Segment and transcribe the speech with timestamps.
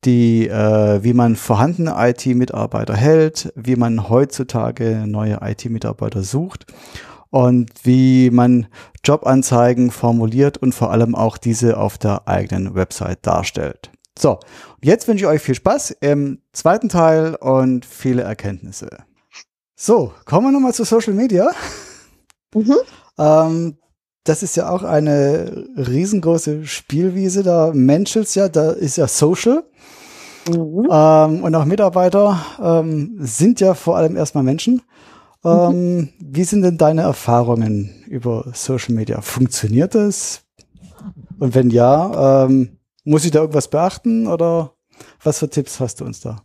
[0.05, 6.67] die, äh, wie man vorhandene IT-Mitarbeiter hält, wie man heutzutage neue IT-Mitarbeiter sucht
[7.31, 8.67] und wie man
[9.03, 13.91] Jobanzeigen formuliert und vor allem auch diese auf der eigenen Website darstellt.
[14.19, 14.41] So,
[14.83, 18.91] jetzt wünsche ich euch viel Spaß im zweiten Teil und viele Erkenntnisse.
[19.77, 21.51] So, kommen wir nochmal zu Social Media.
[22.55, 22.77] Mhm.
[23.19, 23.79] Ähm,
[24.23, 27.43] das ist ja auch eine riesengroße Spielwiese.
[27.43, 29.65] Da menschelt's ja, da ist ja Social.
[30.49, 30.89] Mhm.
[30.91, 34.83] Ähm, und auch Mitarbeiter ähm, sind ja vor allem erstmal Menschen.
[35.45, 36.09] Ähm, mhm.
[36.21, 39.21] Wie sind denn deine Erfahrungen über Social Media?
[39.21, 40.43] Funktioniert das?
[41.41, 44.73] Und wenn ja, ähm, muss ich da irgendwas beachten oder
[45.23, 46.43] was für Tipps hast du uns da?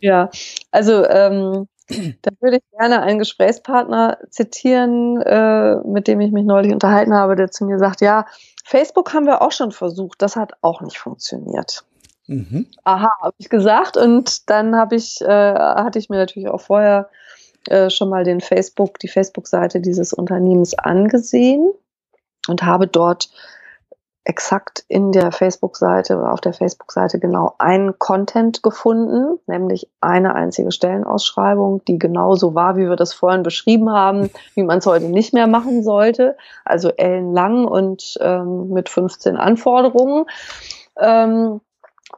[0.00, 0.30] Ja,
[0.72, 1.68] also ähm,
[2.22, 7.36] da würde ich gerne einen Gesprächspartner zitieren, äh, mit dem ich mich neulich unterhalten habe,
[7.36, 8.26] der zu mir sagt, ja,
[8.64, 11.84] Facebook haben wir auch schon versucht, das hat auch nicht funktioniert.
[12.26, 12.66] Mhm.
[12.84, 13.96] Aha, habe ich gesagt.
[13.96, 17.08] Und dann habe ich, äh, hatte ich mir natürlich auch vorher
[17.68, 21.72] äh, schon mal den Facebook, die Facebook-Seite dieses Unternehmens angesehen
[22.48, 23.30] und habe dort
[24.24, 30.70] exakt in der Facebook-Seite oder auf der Facebook-Seite genau einen Content gefunden, nämlich eine einzige
[30.70, 35.34] Stellenausschreibung, die genauso war, wie wir das vorhin beschrieben haben, wie man es heute nicht
[35.34, 36.36] mehr machen sollte.
[36.64, 40.26] Also ellenlang und ähm, mit 15 Anforderungen.
[40.98, 41.60] Ähm,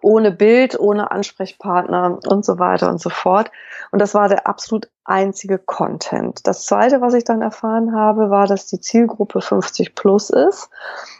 [0.02, 3.50] ohne Bild, ohne Ansprechpartner und so weiter und so fort.
[3.94, 6.48] Und das war der absolut einzige Content.
[6.48, 10.68] Das zweite, was ich dann erfahren habe, war, dass die Zielgruppe 50 plus ist.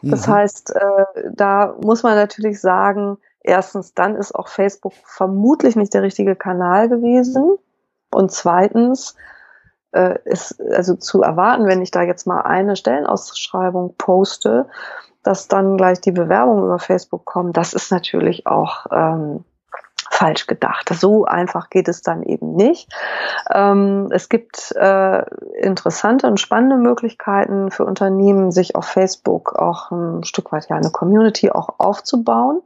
[0.02, 0.32] Das mhm.
[0.32, 6.02] heißt, äh, da muss man natürlich sagen, erstens, dann ist auch Facebook vermutlich nicht der
[6.02, 7.58] richtige Kanal gewesen.
[8.10, 9.14] Und zweitens,
[9.92, 14.66] äh, ist also zu erwarten, wenn ich da jetzt mal eine Stellenausschreibung poste,
[15.22, 19.44] dass dann gleich die Bewerbungen über Facebook kommen, das ist natürlich auch ähm,
[20.14, 20.90] falsch gedacht.
[20.94, 22.88] So einfach geht es dann eben nicht.
[23.52, 25.22] Ähm, es gibt äh,
[25.58, 30.90] interessante und spannende Möglichkeiten für Unternehmen, sich auf Facebook auch ein Stück weit ja eine
[30.90, 32.62] Community auch aufzubauen.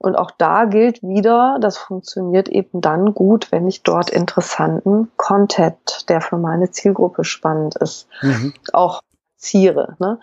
[0.00, 6.08] Und auch da gilt wieder, das funktioniert eben dann gut, wenn ich dort interessanten Content,
[6.08, 8.54] der für meine Zielgruppe spannend ist, mhm.
[8.72, 9.00] auch
[9.38, 9.96] Ziere.
[9.98, 10.18] Ne?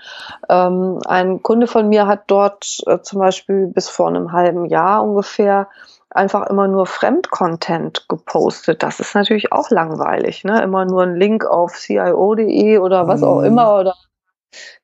[0.49, 5.03] Ähm, ein Kunde von mir hat dort äh, zum Beispiel bis vor einem halben Jahr
[5.03, 5.69] ungefähr
[6.09, 8.83] einfach immer nur Fremdcontent gepostet.
[8.83, 10.43] Das ist natürlich auch langweilig.
[10.43, 10.61] Ne?
[10.61, 13.45] Immer nur ein Link auf CIO.de oder was auch mhm.
[13.45, 13.95] immer oder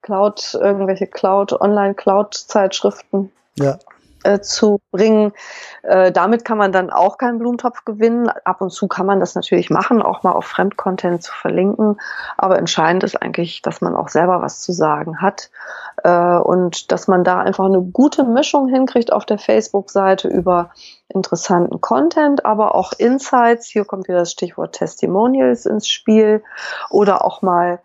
[0.01, 3.31] Cloud, irgendwelche Cloud, Online-Cloud-Zeitschriften.
[3.55, 3.77] Ja
[4.23, 5.33] äh, zu bringen.
[5.83, 8.29] Äh, damit kann man dann auch keinen Blumentopf gewinnen.
[8.29, 11.99] Ab und zu kann man das natürlich machen, auch mal auf Fremdcontent zu verlinken.
[12.37, 15.49] Aber entscheidend ist eigentlich, dass man auch selber was zu sagen hat
[16.03, 20.71] äh, und dass man da einfach eine gute Mischung hinkriegt auf der Facebook-Seite über
[21.07, 23.67] interessanten Content, aber auch Insights.
[23.67, 26.43] Hier kommt wieder das Stichwort Testimonials ins Spiel
[26.89, 27.79] oder auch mal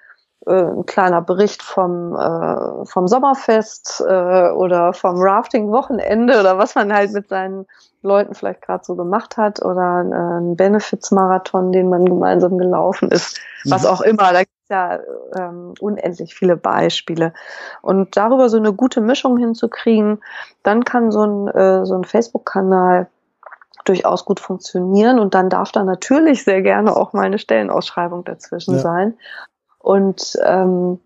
[0.53, 7.13] ein kleiner Bericht vom, äh, vom Sommerfest äh, oder vom Rafting-Wochenende oder was man halt
[7.13, 7.67] mit seinen
[8.03, 13.41] Leuten vielleicht gerade so gemacht hat oder äh, ein Benefits-Marathon, den man gemeinsam gelaufen ist,
[13.65, 13.89] was mhm.
[13.89, 14.33] auch immer.
[14.33, 15.01] Da gibt es ja
[15.37, 17.33] ähm, unendlich viele Beispiele.
[17.83, 20.23] Und darüber so eine gute Mischung hinzukriegen,
[20.63, 23.09] dann kann so ein, äh, so ein Facebook-Kanal
[23.85, 28.75] durchaus gut funktionieren und dann darf da natürlich sehr gerne auch mal eine Stellenausschreibung dazwischen
[28.75, 28.81] ja.
[28.81, 29.15] sein.
[29.87, 30.99] Und ähm,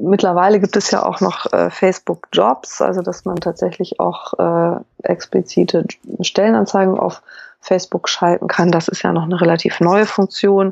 [0.00, 4.80] mittlerweile gibt es ja auch noch äh, Facebook Jobs, also dass man tatsächlich auch äh,
[5.04, 5.84] explizite
[6.20, 7.22] Stellenanzeigen auf
[7.68, 8.72] Facebook schalten kann.
[8.72, 10.70] Das ist ja noch eine relativ neue Funktion.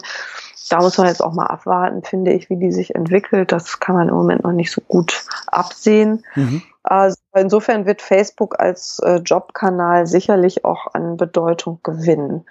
[0.69, 3.53] Da muss man jetzt auch mal abwarten, finde ich, wie die sich entwickelt.
[3.53, 6.25] Das kann man im Moment noch nicht so gut absehen.
[6.35, 6.63] Mhm.
[6.83, 12.47] Also insofern wird Facebook als äh, Jobkanal sicherlich auch an Bedeutung gewinnen.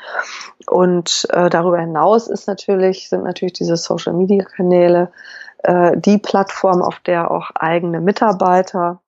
[0.68, 5.12] Und äh, darüber hinaus ist natürlich, sind natürlich diese Social Media Kanäle
[5.64, 9.02] äh, die Plattform, auf der auch eigene Mitarbeiter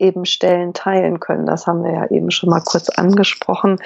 [0.00, 1.46] eben Stellen teilen können.
[1.46, 3.78] Das haben wir ja eben schon mal kurz angesprochen.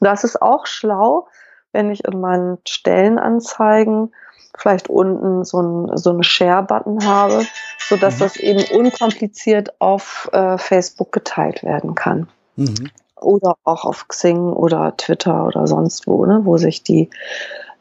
[0.00, 1.28] Das ist auch schlau,
[1.72, 4.12] wenn ich in meinen Stellenanzeigen
[4.56, 7.46] vielleicht unten so ein so einen Share-Button habe,
[7.88, 8.18] so dass mhm.
[8.18, 12.28] das eben unkompliziert auf äh, Facebook geteilt werden kann.
[12.56, 12.90] Mhm.
[13.16, 17.10] Oder auch auf Xing oder Twitter oder sonst wo, ne, wo sich die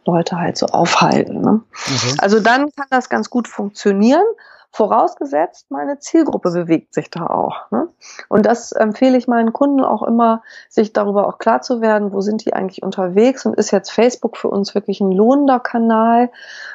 [0.05, 1.41] Leute halt so aufhalten.
[1.41, 1.61] Ne?
[1.87, 2.15] Mhm.
[2.17, 4.23] Also dann kann das ganz gut funktionieren.
[4.71, 7.71] Vorausgesetzt, meine Zielgruppe bewegt sich da auch.
[7.71, 7.87] Ne?
[8.27, 12.21] Und das empfehle ich meinen Kunden auch immer, sich darüber auch klar zu werden, wo
[12.21, 16.31] sind die eigentlich unterwegs und ist jetzt Facebook für uns wirklich ein lohnender Kanal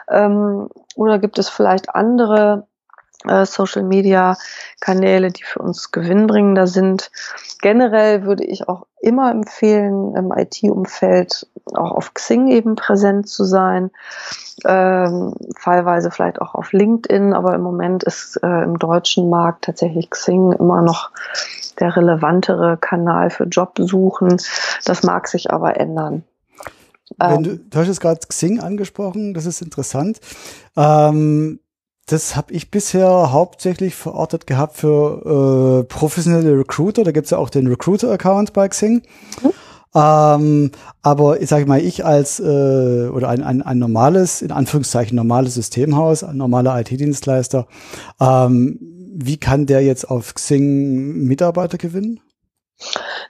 [0.08, 2.66] ähm, oder gibt es vielleicht andere
[3.26, 4.36] äh, Social Media
[4.80, 7.10] Kanäle, die für uns gewinnbringender sind.
[7.62, 13.90] Generell würde ich auch immer empfehlen, im IT-Umfeld auch auf Xing eben präsent zu sein,
[14.64, 20.10] ähm, fallweise vielleicht auch auf LinkedIn, aber im Moment ist äh, im deutschen Markt tatsächlich
[20.10, 21.10] Xing immer noch
[21.80, 24.40] der relevantere Kanal für Jobsuchen.
[24.84, 26.22] Das mag sich aber ändern.
[27.18, 30.20] Wenn du, du hast jetzt gerade Xing angesprochen, das ist interessant.
[30.76, 31.60] Ähm,
[32.06, 37.02] das habe ich bisher hauptsächlich verortet gehabt für äh, professionelle Recruiter.
[37.02, 39.02] Da gibt's ja auch den Recruiter-Account bei Xing.
[39.42, 39.50] Mhm.
[39.94, 40.70] Ähm,
[41.02, 45.54] aber ich sage mal, ich als äh, oder ein, ein, ein normales, in Anführungszeichen normales
[45.54, 47.66] Systemhaus, ein normaler IT-Dienstleister,
[48.20, 48.78] ähm,
[49.16, 52.20] wie kann der jetzt auf Xing Mitarbeiter gewinnen?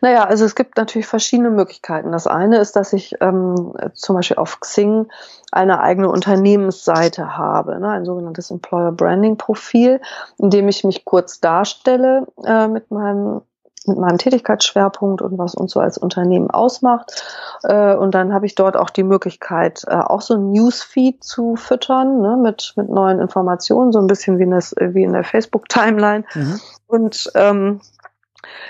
[0.01, 2.13] Naja, also es gibt natürlich verschiedene Möglichkeiten.
[2.13, 5.09] Das eine ist, dass ich ähm, zum Beispiel auf Xing
[5.53, 10.01] eine eigene Unternehmensseite habe, ne, ein sogenanntes Employer Branding Profil,
[10.39, 13.43] in dem ich mich kurz darstelle äh, mit meinem
[13.87, 17.23] mit meinem Tätigkeitsschwerpunkt und was uns so als Unternehmen ausmacht.
[17.65, 21.57] Äh, und dann habe ich dort auch die Möglichkeit, äh, auch so ein Newsfeed zu
[21.57, 25.25] füttern ne, mit, mit neuen Informationen, so ein bisschen wie in, das, wie in der
[25.25, 26.25] Facebook-Timeline.
[26.35, 26.61] Mhm.
[26.87, 27.81] Und ähm,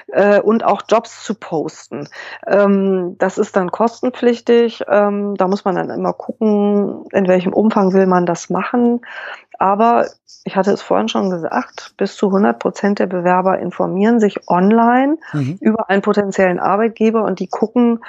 [0.08, 2.08] äh, und auch Jobs zu posten.
[2.46, 4.82] Ähm, das ist dann kostenpflichtig.
[4.88, 9.00] Ähm, da muss man dann immer gucken, in welchem Umfang will man das machen.
[9.58, 10.06] Aber
[10.44, 15.16] ich hatte es vorhin schon gesagt, bis zu 100 Prozent der Bewerber informieren sich online
[15.32, 15.58] mhm.
[15.60, 18.00] über einen potenziellen Arbeitgeber und die gucken,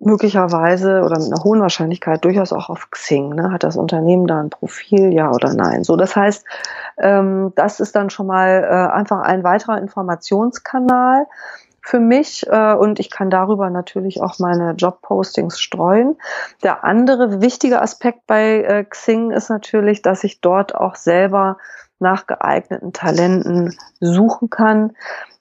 [0.00, 3.34] möglicherweise oder mit einer hohen Wahrscheinlichkeit durchaus auch auf Xing.
[3.34, 3.52] Ne?
[3.52, 5.84] Hat das Unternehmen da ein Profil, ja oder nein?
[5.84, 6.44] So, das heißt,
[6.98, 11.26] ähm, das ist dann schon mal äh, einfach ein weiterer Informationskanal
[11.82, 16.16] für mich äh, und ich kann darüber natürlich auch meine Jobpostings streuen.
[16.62, 21.58] Der andere wichtige Aspekt bei äh, Xing ist natürlich, dass ich dort auch selber
[22.00, 24.92] nach geeigneten Talenten suchen kann.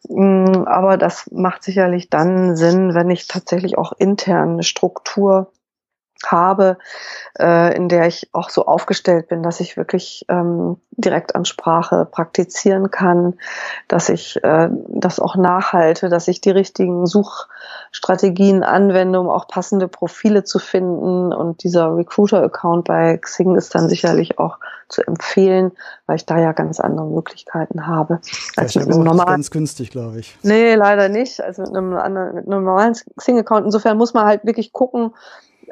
[0.08, 5.52] Mm, aber das macht sicherlich dann Sinn, wenn ich tatsächlich auch intern eine Struktur
[6.26, 6.78] habe,
[7.40, 13.36] äh, in der ich auch so aufgestellt bin, dass ich wirklich ähm, Direktansprache praktizieren kann,
[13.88, 19.88] dass ich äh, das auch nachhalte, dass ich die richtigen Suchstrategien anwende, um auch passende
[19.88, 21.34] Profile zu finden.
[21.34, 24.58] Und dieser Recruiter-Account bei Xing ist dann sicherlich auch
[24.90, 25.72] zu empfehlen,
[26.08, 28.20] weil ich da ja ganz andere Möglichkeiten habe.
[28.58, 29.30] Als mit einem normalen.
[29.30, 30.38] Ganz günstig, glaube ich.
[30.42, 31.42] Nee, leider nicht.
[31.42, 33.66] Also mit einem anderen, mit einem normalen Xing-Account.
[33.66, 35.14] Insofern muss man halt wirklich gucken,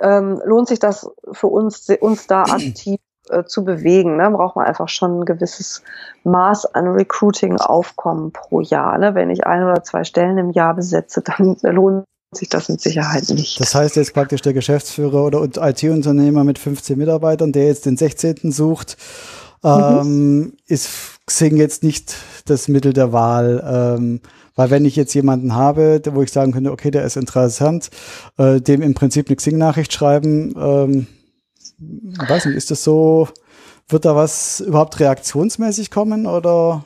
[0.01, 2.99] ähm, lohnt sich das für uns, uns da aktiv
[3.29, 4.17] äh, zu bewegen.
[4.17, 4.29] Ne?
[4.31, 5.83] Braucht man einfach schon ein gewisses
[6.23, 8.97] Maß an Recruiting-Aufkommen pro Jahr.
[8.97, 9.15] Ne?
[9.15, 13.29] Wenn ich ein oder zwei Stellen im Jahr besetze, dann lohnt sich das mit Sicherheit
[13.29, 13.59] nicht.
[13.59, 18.51] Das heißt jetzt praktisch der Geschäftsführer oder IT-Unternehmer mit 15 Mitarbeitern, der jetzt den 16.
[18.51, 18.97] sucht,
[19.63, 19.69] mhm.
[19.69, 20.89] ähm, ist
[21.25, 23.63] Xing jetzt nicht das Mittel der Wahl.
[23.97, 24.21] Ähm,
[24.57, 27.89] weil wenn ich jetzt jemanden habe, wo ich sagen könnte, okay, der ist interessant,
[28.37, 31.07] äh, dem im Prinzip eine Xing-Nachricht schreiben, ähm,
[32.27, 33.29] weiß nicht, ist das so,
[33.87, 36.83] wird da was überhaupt reaktionsmäßig kommen oder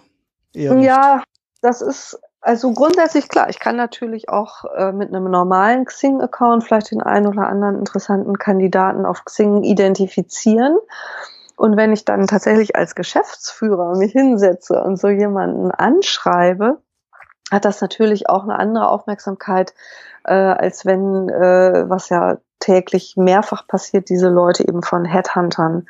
[0.54, 0.86] eher nicht?
[0.86, 1.24] Ja,
[1.62, 3.50] das ist also grundsätzlich klar.
[3.50, 8.38] Ich kann natürlich auch äh, mit einem normalen Xing-Account vielleicht den einen oder anderen interessanten
[8.38, 10.78] Kandidaten auf Xing identifizieren.
[11.56, 16.82] Und wenn ich dann tatsächlich als Geschäftsführer mich hinsetze und so jemanden anschreibe,
[17.52, 19.74] hat das natürlich auch eine andere Aufmerksamkeit,
[20.24, 25.88] äh, als wenn, äh, was ja täglich mehrfach passiert, diese Leute eben von Headhuntern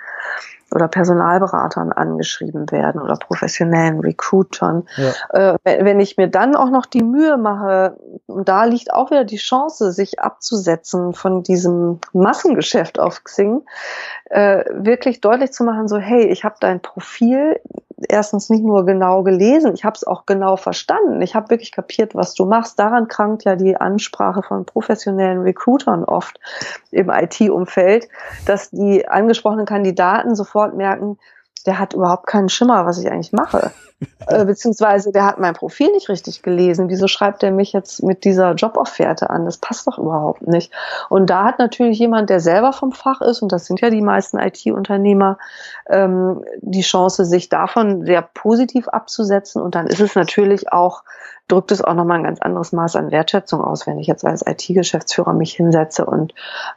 [0.74, 4.88] oder Personalberatern angeschrieben werden oder professionellen Recruitern.
[4.96, 5.58] Ja.
[5.64, 9.26] Äh, wenn ich mir dann auch noch die Mühe mache, und da liegt auch wieder
[9.26, 13.64] die Chance, sich abzusetzen von diesem Massengeschäft auf Xing,
[14.30, 17.60] äh, wirklich deutlich zu machen, so hey, ich habe dein Profil
[18.10, 21.22] erstens nicht nur genau gelesen, ich habe es auch genau verstanden.
[21.22, 22.80] Ich habe wirklich kapiert, was du machst.
[22.80, 26.40] Daran krankt ja die Ansprache von professionellen Recruitern oft
[26.92, 28.08] im IT-Umfeld,
[28.46, 31.18] dass die angesprochenen Kandidaten sofort merken,
[31.64, 33.72] der hat überhaupt keinen Schimmer, was ich eigentlich mache.
[34.28, 36.90] äh, beziehungsweise der hat mein Profil nicht richtig gelesen.
[36.90, 39.46] Wieso schreibt er mich jetzt mit dieser Jobofferte an?
[39.46, 40.72] Das passt doch überhaupt nicht.
[41.10, 44.02] Und da hat natürlich jemand, der selber vom Fach ist, und das sind ja die
[44.02, 45.38] meisten IT-Unternehmer,
[45.88, 49.62] ähm, die Chance, sich davon sehr positiv abzusetzen.
[49.62, 51.04] Und dann ist es natürlich auch,
[51.48, 54.46] drückt es auch nochmal ein ganz anderes Maß an Wertschätzung aus, wenn ich jetzt als
[54.46, 56.34] IT-Geschäftsführer mich hinsetze und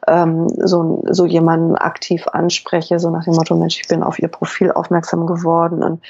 [0.07, 4.29] ähm, so, so jemanden aktiv anspreche, so nach dem Motto, Mensch, ich bin auf ihr
[4.29, 6.03] Profil aufmerksam geworden und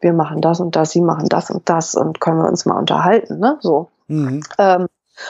[0.00, 2.78] wir machen das und das, sie machen das und das und können wir uns mal
[2.78, 3.58] unterhalten, ne?
[3.60, 3.90] So.
[4.08, 4.42] Mhm.
[4.58, 4.86] Ähm,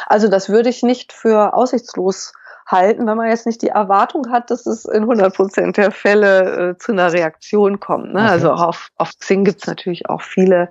[0.07, 2.33] also das würde ich nicht für aussichtslos
[2.67, 6.71] halten, wenn man jetzt nicht die Erwartung hat, dass es in 100 Prozent der Fälle
[6.71, 8.12] äh, zu einer Reaktion kommt.
[8.12, 8.21] Ne?
[8.21, 8.31] Okay.
[8.31, 10.71] Also auf, auf Xing gibt's natürlich auch viele,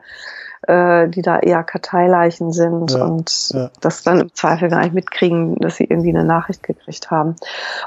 [0.67, 3.69] äh, die da eher Karteileichen sind ja, und ja.
[3.81, 7.35] das dann im Zweifel gar nicht mitkriegen, dass sie irgendwie eine Nachricht gekriegt haben.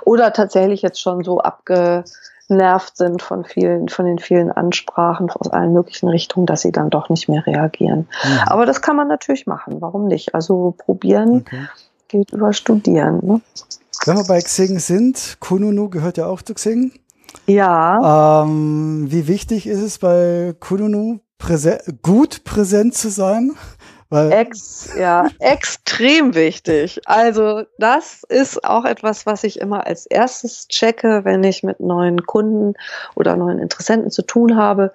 [0.04, 2.04] Oder tatsächlich jetzt schon so abge
[2.48, 6.90] genervt sind von vielen, von den vielen Ansprachen aus allen möglichen Richtungen, dass sie dann
[6.90, 8.08] doch nicht mehr reagieren.
[8.24, 8.38] Mhm.
[8.46, 9.80] Aber das kann man natürlich machen.
[9.80, 10.34] Warum nicht?
[10.34, 11.66] Also probieren okay.
[12.08, 13.20] geht über Studieren.
[13.22, 13.40] Ne?
[14.04, 16.92] Wenn wir bei Xing sind, Kununu gehört ja auch zu Xing.
[17.46, 18.42] Ja.
[18.44, 23.52] Ähm, wie wichtig ist es bei Kununu präse gut präsent zu sein?
[24.08, 27.00] Weil Ex, ja, extrem wichtig.
[27.06, 32.25] Also das ist auch etwas, was ich immer als erstes checke, wenn ich mit neuen
[32.26, 32.75] Kunden
[33.14, 34.92] oder neuen Interessenten zu tun habe.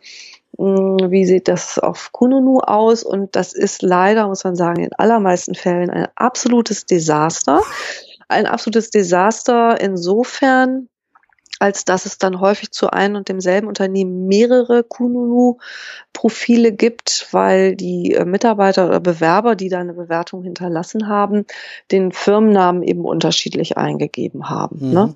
[0.57, 3.03] Hm, wie sieht das auf Kununu aus?
[3.03, 7.61] Und das ist leider, muss man sagen, in allermeisten Fällen ein absolutes Desaster.
[8.27, 10.89] Ein absolutes Desaster insofern,
[11.59, 18.13] als dass es dann häufig zu einem und demselben Unternehmen mehrere Kununu-Profile gibt, weil die
[18.13, 21.45] äh, Mitarbeiter oder Bewerber, die da eine Bewertung hinterlassen haben,
[21.91, 24.87] den Firmennamen eben unterschiedlich eingegeben haben.
[24.87, 24.93] Mhm.
[24.93, 25.15] Ne?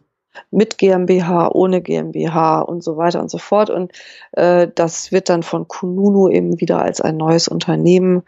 [0.49, 3.69] mit GmbH, ohne GmbH und so weiter und so fort.
[3.69, 3.91] Und
[4.31, 8.23] äh, das wird dann von Kununu eben wieder als ein neues Unternehmen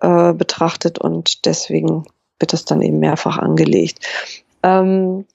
[0.00, 2.04] äh, betrachtet und deswegen
[2.38, 4.06] wird es dann eben mehrfach angelegt.
[4.62, 5.26] Ähm,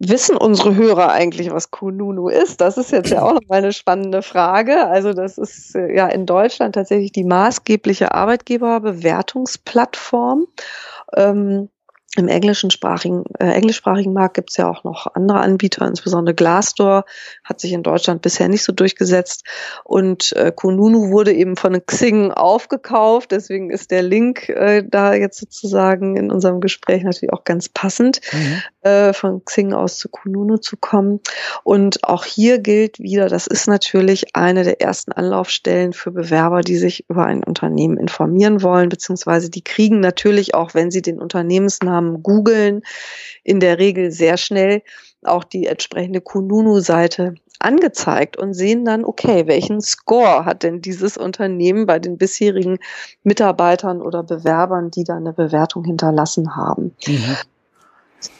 [0.00, 2.60] Wissen unsere Hörer eigentlich, was Kununu ist?
[2.60, 4.86] Das ist jetzt ja auch noch mal eine spannende Frage.
[4.86, 10.46] Also das ist äh, ja in Deutschland tatsächlich die maßgebliche Arbeitgeberbewertungsplattform.
[11.16, 11.68] Ähm,
[12.16, 17.04] im englischen sprachigen, äh, englischsprachigen Markt gibt es ja auch noch andere Anbieter, insbesondere Glassdoor
[17.44, 19.44] hat sich in Deutschland bisher nicht so durchgesetzt.
[19.84, 25.38] Und äh, Kununu wurde eben von Xing aufgekauft, deswegen ist der Link äh, da jetzt
[25.38, 28.62] sozusagen in unserem Gespräch natürlich auch ganz passend, mhm.
[28.88, 31.20] äh, von Xing aus zu Kununu zu kommen.
[31.62, 36.78] Und auch hier gilt wieder, das ist natürlich eine der ersten Anlaufstellen für Bewerber, die
[36.78, 41.97] sich über ein Unternehmen informieren wollen, beziehungsweise die kriegen natürlich auch, wenn sie den Unternehmensnamen
[41.98, 42.82] Namen googeln,
[43.44, 44.82] in der Regel sehr schnell
[45.24, 51.86] auch die entsprechende Kununu-Seite angezeigt und sehen dann, okay, welchen Score hat denn dieses Unternehmen
[51.86, 52.78] bei den bisherigen
[53.24, 56.94] Mitarbeitern oder Bewerbern, die da eine Bewertung hinterlassen haben.
[57.06, 57.36] Mhm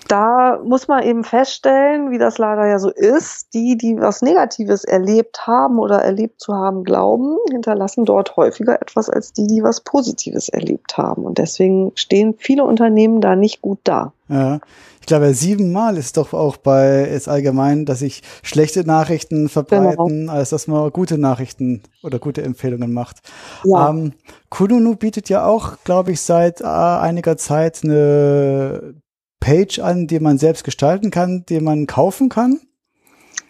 [0.08, 4.84] da muss man eben feststellen, wie das leider ja so ist, die, die was Negatives
[4.84, 9.82] erlebt haben oder erlebt zu haben glauben, hinterlassen dort häufiger etwas als die, die was
[9.82, 11.24] Positives erlebt haben.
[11.24, 14.12] Und deswegen stehen viele Unternehmen da nicht gut da.
[14.28, 14.60] Ja.
[15.00, 20.32] Ich glaube, siebenmal ist doch auch bei es allgemein, dass sich schlechte Nachrichten verbreiten, genau.
[20.32, 23.18] als dass man gute Nachrichten oder gute Empfehlungen macht.
[23.64, 23.88] Ja.
[23.88, 24.12] Ähm,
[24.50, 28.94] Kununu bietet ja auch, glaube ich, seit äh, einiger Zeit eine
[29.40, 32.60] Page an, die man selbst gestalten kann, die man kaufen kann?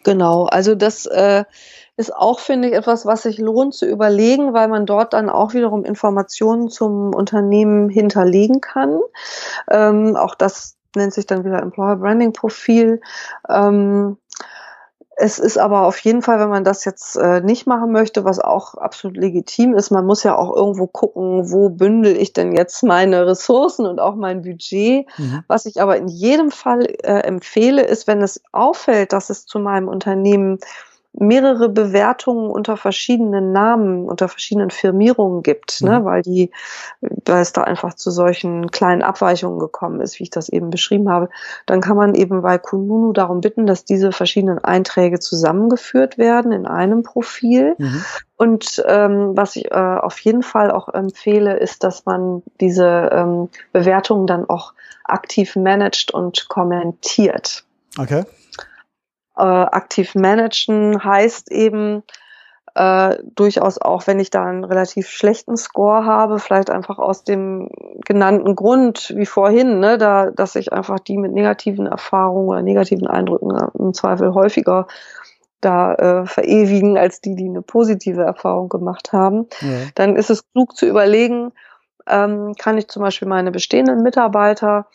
[0.04, 1.44] Genau, also das äh,
[1.96, 5.52] ist auch, finde ich, etwas, was sich lohnt zu überlegen, weil man dort dann auch
[5.52, 9.00] wiederum Informationen zum Unternehmen hinterlegen kann.
[9.70, 13.00] Ähm, auch das nennt sich dann wieder Employer Branding Profil.
[13.48, 14.16] Ähm,
[15.20, 18.38] es ist aber auf jeden Fall, wenn man das jetzt äh, nicht machen möchte, was
[18.38, 22.84] auch absolut legitim ist, man muss ja auch irgendwo gucken, wo bündel ich denn jetzt
[22.84, 25.06] meine Ressourcen und auch mein Budget.
[25.18, 25.42] Mhm.
[25.48, 29.58] Was ich aber in jedem Fall äh, empfehle, ist, wenn es auffällt, dass es zu
[29.58, 30.58] meinem Unternehmen
[31.20, 35.96] mehrere Bewertungen unter verschiedenen Namen, unter verschiedenen Firmierungen gibt, ne, mhm.
[35.96, 36.50] ne, weil die,
[37.00, 41.08] weil es da einfach zu solchen kleinen Abweichungen gekommen ist, wie ich das eben beschrieben
[41.10, 41.28] habe,
[41.66, 46.66] dann kann man eben bei Kununu darum bitten, dass diese verschiedenen Einträge zusammengeführt werden in
[46.66, 47.74] einem Profil.
[47.78, 48.04] Mhm.
[48.36, 53.48] Und ähm, was ich äh, auf jeden Fall auch empfehle, ist, dass man diese ähm,
[53.72, 57.64] Bewertungen dann auch aktiv managt und kommentiert.
[57.98, 58.24] Okay
[59.38, 62.02] äh, aktiv managen heißt eben
[62.74, 67.70] äh, durchaus auch, wenn ich da einen relativ schlechten Score habe, vielleicht einfach aus dem
[68.04, 73.06] genannten Grund wie vorhin, ne, da, dass ich einfach die mit negativen Erfahrungen oder negativen
[73.06, 74.86] Eindrücken im Zweifel häufiger
[75.60, 79.88] da äh, verewigen als die, die eine positive Erfahrung gemacht haben, ja.
[79.96, 81.50] dann ist es klug zu überlegen,
[82.06, 84.86] ähm, kann ich zum Beispiel meine bestehenden Mitarbeiter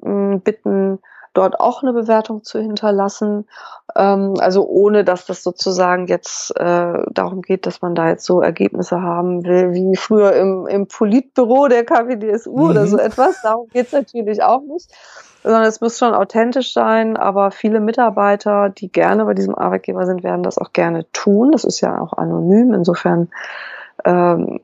[0.00, 1.00] mh, bitten,
[1.32, 3.46] dort auch eine Bewertung zu hinterlassen.
[3.96, 8.40] Ähm, also ohne, dass das sozusagen jetzt äh, darum geht, dass man da jetzt so
[8.40, 12.70] Ergebnisse haben will, wie früher im, im Politbüro der KPDSU mhm.
[12.70, 13.40] oder so etwas.
[13.42, 14.90] Darum geht's natürlich auch nicht.
[15.42, 20.22] Sondern es muss schon authentisch sein, aber viele Mitarbeiter, die gerne bei diesem Arbeitgeber sind,
[20.22, 21.50] werden das auch gerne tun.
[21.50, 22.72] Das ist ja auch anonym.
[22.72, 23.28] Insofern
[24.04, 24.60] ähm,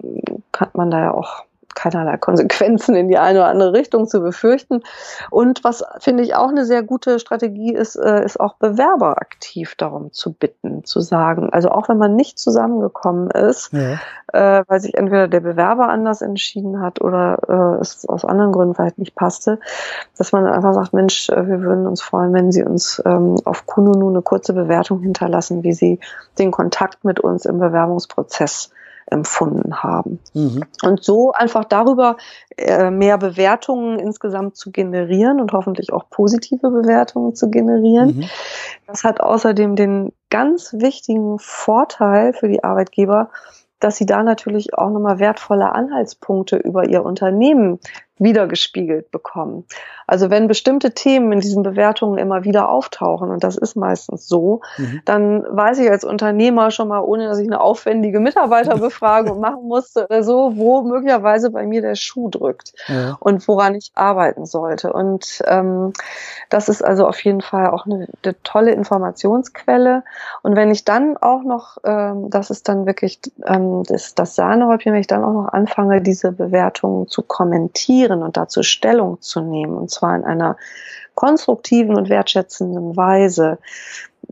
[0.52, 1.48] kann man da ja auch
[1.78, 4.82] keinerlei Konsequenzen in die eine oder andere Richtung zu befürchten.
[5.30, 9.76] Und was finde ich auch eine sehr gute Strategie ist, äh, ist auch Bewerber aktiv
[9.76, 13.99] darum zu bitten, zu sagen, also auch wenn man nicht zusammengekommen ist, ja.
[14.32, 18.75] äh, weil sich entweder der Bewerber anders entschieden hat oder äh, es aus anderen Gründen
[18.75, 19.61] vielleicht nicht passte,
[20.16, 23.66] dass man einfach sagt, Mensch, äh, wir würden uns freuen, wenn Sie uns ähm, auf
[23.66, 26.00] Kununu eine kurze Bewertung hinterlassen, wie Sie
[26.40, 28.70] den Kontakt mit uns im Bewerbungsprozess
[29.10, 30.18] empfunden haben.
[30.34, 30.64] Mhm.
[30.82, 32.16] Und so einfach darüber
[32.56, 38.18] äh, mehr Bewertungen insgesamt zu generieren und hoffentlich auch positive Bewertungen zu generieren.
[38.18, 38.24] Mhm.
[38.86, 43.30] Das hat außerdem den ganz wichtigen Vorteil für die Arbeitgeber,
[43.80, 47.78] dass sie da natürlich auch nochmal wertvolle Anhaltspunkte über ihr Unternehmen
[48.18, 49.64] wiedergespiegelt bekommen.
[50.06, 54.62] Also wenn bestimmte Themen in diesen Bewertungen immer wieder auftauchen, und das ist meistens so,
[54.78, 55.02] mhm.
[55.04, 60.04] dann weiß ich als Unternehmer schon mal, ohne dass ich eine aufwendige Mitarbeiterbefragung machen musste
[60.04, 63.19] oder so, wo möglicherweise bei mir der Schuh drückt ja.
[63.21, 64.95] und woran ich arbeiten sollte.
[64.95, 65.93] Und ähm,
[66.49, 70.04] das ist also auf jeden Fall auch eine, eine tolle Informationsquelle.
[70.43, 74.95] Und wenn ich dann auch noch, ähm, das ist dann wirklich ähm, das, das Sahnehäubchen,
[74.95, 79.40] wenn ich dann auch noch anfange, diese Bewertungen zu kommentieren, diskutieren und dazu Stellung zu
[79.40, 80.56] nehmen, und zwar in einer
[81.14, 83.58] konstruktiven und wertschätzenden Weise,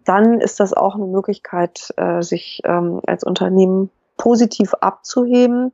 [0.05, 5.73] dann ist das auch eine Möglichkeit, äh, sich ähm, als Unternehmen positiv abzuheben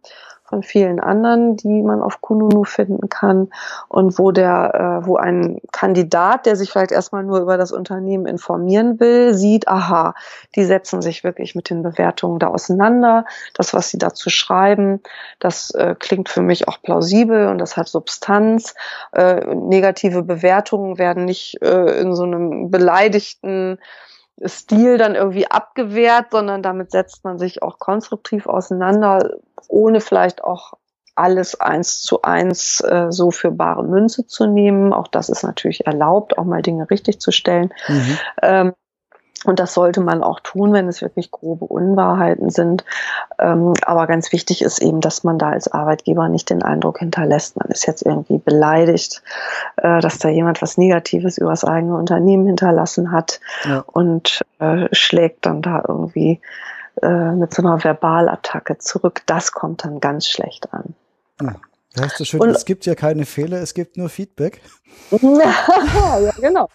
[0.53, 3.49] von vielen anderen, die man auf Kununu finden kann
[3.89, 8.27] und wo der, äh, wo ein Kandidat, der sich vielleicht erstmal nur über das Unternehmen
[8.27, 10.15] informieren will, sieht, aha,
[10.55, 13.25] die setzen sich wirklich mit den Bewertungen da auseinander.
[13.55, 15.01] Das, was sie dazu schreiben,
[15.41, 18.75] das äh, klingt für mich auch plausibel und das hat Substanz.
[19.13, 23.79] Äh, negative Bewertungen werden nicht äh, in so einem beleidigten
[24.45, 29.39] Stil dann irgendwie abgewehrt, sondern damit setzt man sich auch konstruktiv auseinander,
[29.69, 30.75] ohne vielleicht auch
[31.15, 34.93] alles eins zu eins äh, so für bare Münze zu nehmen.
[34.93, 37.73] Auch das ist natürlich erlaubt, auch mal Dinge richtig zu stellen.
[37.89, 38.19] Mhm.
[38.43, 38.73] Ähm,
[39.45, 42.85] und das sollte man auch tun, wenn es wirklich grobe Unwahrheiten sind.
[43.39, 47.57] Ähm, aber ganz wichtig ist eben, dass man da als Arbeitgeber nicht den Eindruck hinterlässt,
[47.57, 49.23] man ist jetzt irgendwie beleidigt,
[49.77, 53.85] äh, dass da jemand was Negatives über das eigene Unternehmen hinterlassen hat ja.
[53.87, 56.41] und äh, schlägt dann da irgendwie
[57.03, 59.23] äh, mit so einer Verbalattacke zurück.
[59.27, 60.95] Das kommt dann ganz schlecht an.
[61.41, 61.55] Ja.
[61.95, 64.63] Da hast du schön, und, es gibt ja keine Fehler, es gibt nur Feedback.
[65.11, 66.69] ja, genau.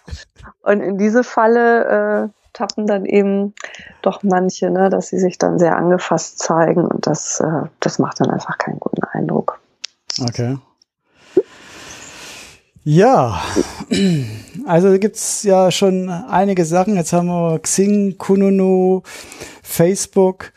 [0.62, 3.54] Und in diese Falle äh, tappen dann eben
[4.02, 8.20] doch manche, ne, dass sie sich dann sehr angefasst zeigen und das, äh, das macht
[8.20, 9.60] dann einfach keinen guten Eindruck.
[10.20, 10.56] Okay.
[12.90, 13.42] Ja,
[14.64, 16.96] also gibt's ja schon einige Sachen.
[16.96, 19.02] Jetzt haben wir Xing, Kununu,
[19.62, 20.54] Facebook.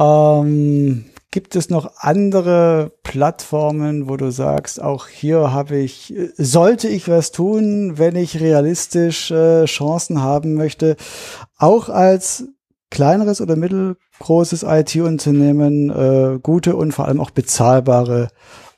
[0.00, 7.06] Ähm, Gibt es noch andere Plattformen, wo du sagst, auch hier habe ich, sollte ich
[7.06, 10.96] was tun, wenn ich realistisch äh, Chancen haben möchte,
[11.58, 12.48] auch als
[12.90, 18.28] kleineres oder mittelgroßes IT-Unternehmen äh, gute und vor allem auch bezahlbare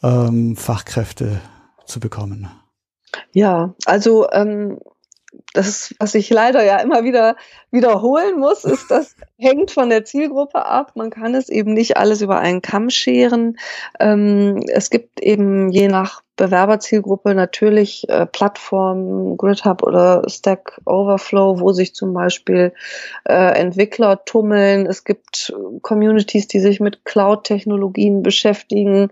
[0.02, 1.40] ähm, Fachkräfte
[1.86, 2.48] zu bekommen?
[3.32, 4.78] Ja, also ähm,
[5.52, 7.36] das, was ich leider ja immer wieder
[7.70, 10.92] wiederholen muss, ist, das hängt von der Zielgruppe ab.
[10.94, 13.58] Man kann es eben nicht alles über einen Kamm scheren.
[13.98, 21.72] Ähm, es gibt eben je nach Bewerberzielgruppe natürlich äh, Plattformen, GridHub oder Stack Overflow, wo
[21.72, 22.72] sich zum Beispiel
[23.28, 24.86] äh, Entwickler tummeln.
[24.86, 29.10] Es gibt Communities, die sich mit Cloud-Technologien beschäftigen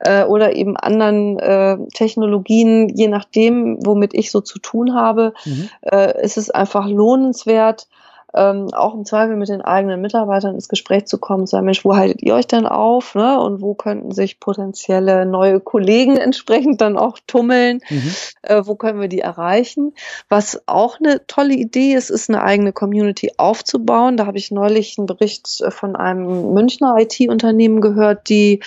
[0.00, 5.70] äh, oder eben anderen äh, Technologien, je nachdem, womit ich so zu tun habe, mhm.
[5.80, 7.88] äh, ist es einfach lohnenswert,
[8.36, 11.84] ähm, auch im Zweifel mit den eigenen Mitarbeitern ins Gespräch zu kommen, zu sagen, Mensch,
[11.84, 13.14] wo haltet ihr euch denn auf?
[13.14, 13.40] Ne?
[13.40, 17.80] Und wo könnten sich potenzielle neue Kollegen entsprechend dann auch tummeln?
[17.88, 18.12] Mhm.
[18.42, 19.94] Äh, wo können wir die erreichen?
[20.28, 24.18] Was auch eine tolle Idee ist, ist eine eigene Community aufzubauen.
[24.18, 28.60] Da habe ich neulich einen Bericht von einem Münchner IT-Unternehmen gehört, die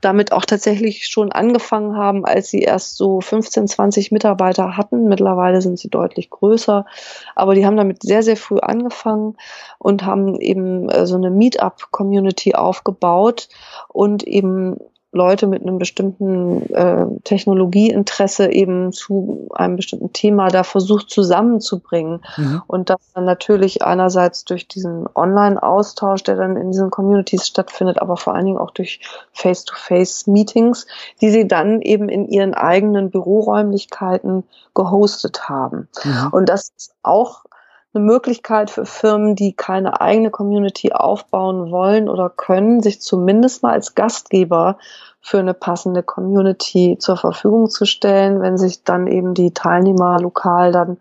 [0.00, 5.08] damit auch tatsächlich schon angefangen haben, als sie erst so 15, 20 Mitarbeiter hatten.
[5.08, 6.86] Mittlerweile sind sie deutlich größer,
[7.34, 9.36] aber die haben damit sehr, sehr früh angefangen angefangen
[9.78, 13.48] und haben eben äh, so eine Meetup-Community aufgebaut
[13.88, 14.76] und eben
[15.12, 22.20] Leute mit einem bestimmten äh, Technologieinteresse eben zu einem bestimmten Thema da versucht zusammenzubringen.
[22.36, 22.62] Mhm.
[22.68, 28.16] Und das dann natürlich einerseits durch diesen Online-Austausch, der dann in diesen Communities stattfindet, aber
[28.16, 29.00] vor allen Dingen auch durch
[29.32, 30.86] Face-to-Face-Meetings,
[31.20, 34.44] die sie dann eben in ihren eigenen Büroräumlichkeiten
[34.76, 35.88] gehostet haben.
[36.04, 36.28] Mhm.
[36.30, 37.46] Und das ist auch
[37.92, 43.72] eine Möglichkeit für Firmen, die keine eigene Community aufbauen wollen oder können, sich zumindest mal
[43.72, 44.78] als Gastgeber
[45.20, 50.72] für eine passende Community zur Verfügung zu stellen, wenn sich dann eben die Teilnehmer lokal
[50.72, 50.98] dann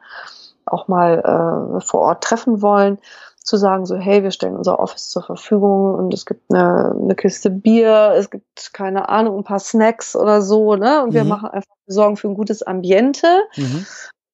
[0.66, 2.98] auch mal äh, vor Ort treffen wollen,
[3.44, 7.16] zu sagen so, hey, wir stellen unser Office zur Verfügung und es gibt eine, eine
[7.16, 11.04] Kiste Bier, es gibt keine Ahnung, ein paar Snacks oder so, ne?
[11.04, 11.14] Und mhm.
[11.14, 13.28] wir machen einfach, wir sorgen für ein gutes Ambiente.
[13.56, 13.86] Mhm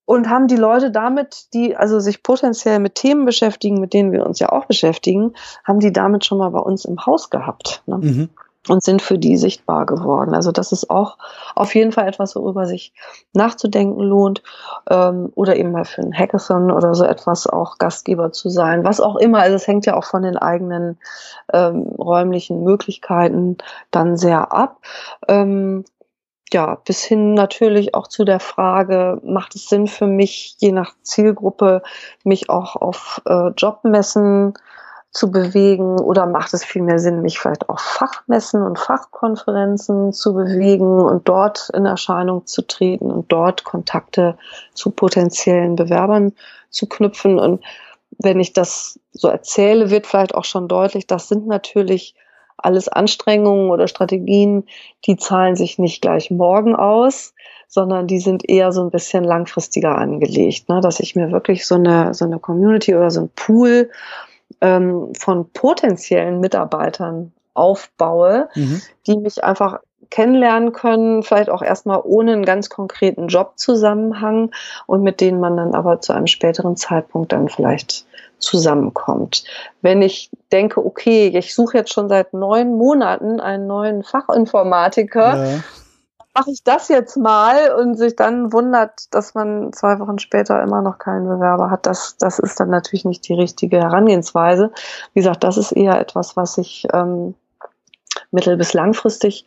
[0.05, 4.25] und haben die Leute damit, die also sich potenziell mit Themen beschäftigen, mit denen wir
[4.25, 7.97] uns ja auch beschäftigen, haben die damit schon mal bei uns im Haus gehabt ne?
[7.97, 8.29] mhm.
[8.69, 10.35] und sind für die sichtbar geworden.
[10.35, 11.17] Also das ist auch
[11.55, 12.93] auf jeden Fall etwas, worüber sich
[13.33, 14.43] nachzudenken lohnt
[14.91, 19.01] ähm, oder eben mal für ein Hackathon oder so etwas auch Gastgeber zu sein, was
[19.01, 19.39] auch immer.
[19.39, 20.99] Also es hängt ja auch von den eigenen
[21.51, 23.57] ähm, räumlichen Möglichkeiten
[23.89, 24.77] dann sehr ab.
[25.27, 25.83] Ähm,
[26.53, 30.93] ja, bis hin natürlich auch zu der Frage, macht es Sinn für mich, je nach
[31.01, 31.81] Zielgruppe,
[32.23, 34.53] mich auch auf äh, Jobmessen
[35.15, 40.33] zu bewegen oder macht es viel mehr Sinn, mich vielleicht auf Fachmessen und Fachkonferenzen zu
[40.33, 44.37] bewegen und dort in Erscheinung zu treten und dort Kontakte
[44.73, 46.33] zu potenziellen Bewerbern
[46.69, 47.39] zu knüpfen.
[47.39, 47.63] Und
[48.19, 52.13] wenn ich das so erzähle, wird vielleicht auch schon deutlich, das sind natürlich
[52.57, 54.65] alles Anstrengungen oder Strategien,
[55.05, 57.33] die zahlen sich nicht gleich morgen aus,
[57.67, 60.81] sondern die sind eher so ein bisschen langfristiger angelegt, ne?
[60.81, 63.89] dass ich mir wirklich so eine, so eine Community oder so ein Pool
[64.61, 68.81] ähm, von potenziellen Mitarbeitern aufbaue, mhm.
[69.07, 74.51] die mich einfach kennenlernen können, vielleicht auch erstmal ohne einen ganz konkreten Jobzusammenhang
[74.87, 78.05] und mit denen man dann aber zu einem späteren Zeitpunkt dann vielleicht
[78.39, 79.43] zusammenkommt.
[79.81, 85.63] Wenn ich denke, okay, ich suche jetzt schon seit neun Monaten einen neuen Fachinformatiker, ja.
[86.33, 90.81] mache ich das jetzt mal und sich dann wundert, dass man zwei Wochen später immer
[90.81, 94.71] noch keinen Bewerber hat, das, das ist dann natürlich nicht die richtige Herangehensweise.
[95.13, 97.35] Wie gesagt, das ist eher etwas, was ich ähm,
[98.31, 99.45] mittel- bis langfristig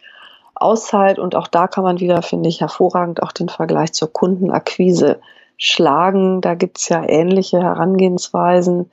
[0.60, 5.20] auszahlt und auch da kann man wieder, finde ich, hervorragend auch den Vergleich zur Kundenakquise
[5.56, 6.40] schlagen.
[6.40, 8.90] Da gibt's ja ähnliche Herangehensweisen.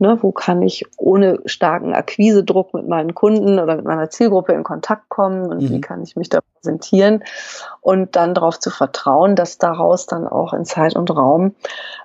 [0.00, 4.64] Ne, wo kann ich ohne starken Akquisedruck mit meinen Kunden oder mit meiner Zielgruppe in
[4.64, 5.70] Kontakt kommen und mhm.
[5.70, 7.22] wie kann ich mich da präsentieren
[7.80, 11.54] und dann darauf zu vertrauen, dass daraus dann auch in Zeit und Raum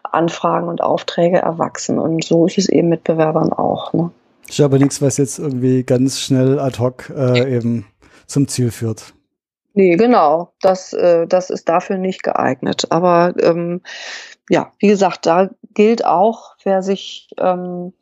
[0.03, 1.97] Anfragen und Aufträge erwachsen.
[1.97, 3.91] Und so ist es eben mit Bewerbern auch.
[3.93, 4.11] Ne?
[4.47, 7.85] Ist aber nichts, was jetzt irgendwie ganz schnell ad hoc äh, eben
[8.29, 9.13] zum Ziel führt.
[9.73, 10.53] Nee, genau.
[10.61, 12.87] Das, äh, das ist dafür nicht geeignet.
[12.89, 13.81] Aber ähm,
[14.49, 17.93] ja, wie gesagt, da gilt auch, wer sich ähm,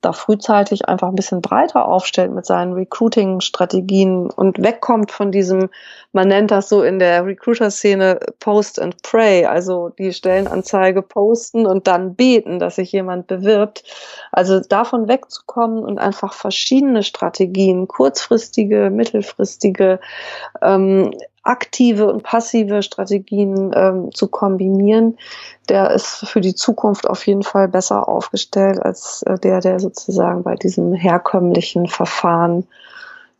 [0.00, 5.68] da frühzeitig einfach ein bisschen breiter aufstellt mit seinen Recruiting-Strategien und wegkommt von diesem,
[6.12, 11.86] man nennt das so in der Recruiter-Szene Post and Pray, also die Stellenanzeige posten und
[11.86, 13.84] dann beten, dass sich jemand bewirbt.
[14.32, 20.00] Also davon wegzukommen und einfach verschiedene Strategien, kurzfristige, mittelfristige,
[20.62, 25.18] ähm, aktive und passive Strategien ähm, zu kombinieren,
[25.68, 30.42] der ist für die Zukunft auf jeden Fall besser aufgestellt als äh, der, der sozusagen
[30.42, 32.66] bei diesem herkömmlichen Verfahren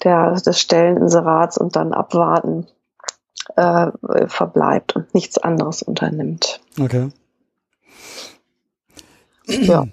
[0.02, 2.66] der, des Stelleninserats und dann abwarten
[3.56, 3.90] äh,
[4.26, 6.60] verbleibt und nichts anderes unternimmt.
[6.80, 7.10] Okay.
[9.46, 9.86] Ja.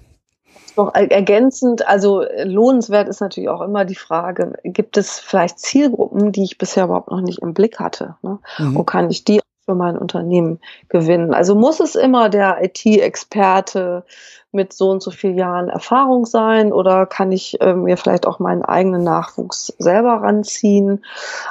[0.78, 6.44] Noch ergänzend, also lohnenswert ist natürlich auch immer die Frage, gibt es vielleicht Zielgruppen, die
[6.44, 8.16] ich bisher überhaupt noch nicht im Blick hatte?
[8.22, 8.38] Ne?
[8.58, 8.76] Mhm.
[8.76, 11.34] Und kann ich die für mein Unternehmen gewinnen?
[11.34, 14.04] Also muss es immer der IT-Experte
[14.50, 18.38] mit so und so vielen Jahren Erfahrung sein oder kann ich äh, mir vielleicht auch
[18.38, 21.04] meinen eigenen Nachwuchs selber ranziehen?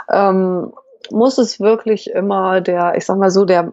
[0.09, 0.73] Ähm,
[1.11, 3.71] muss es wirklich immer der, ich sag mal so, der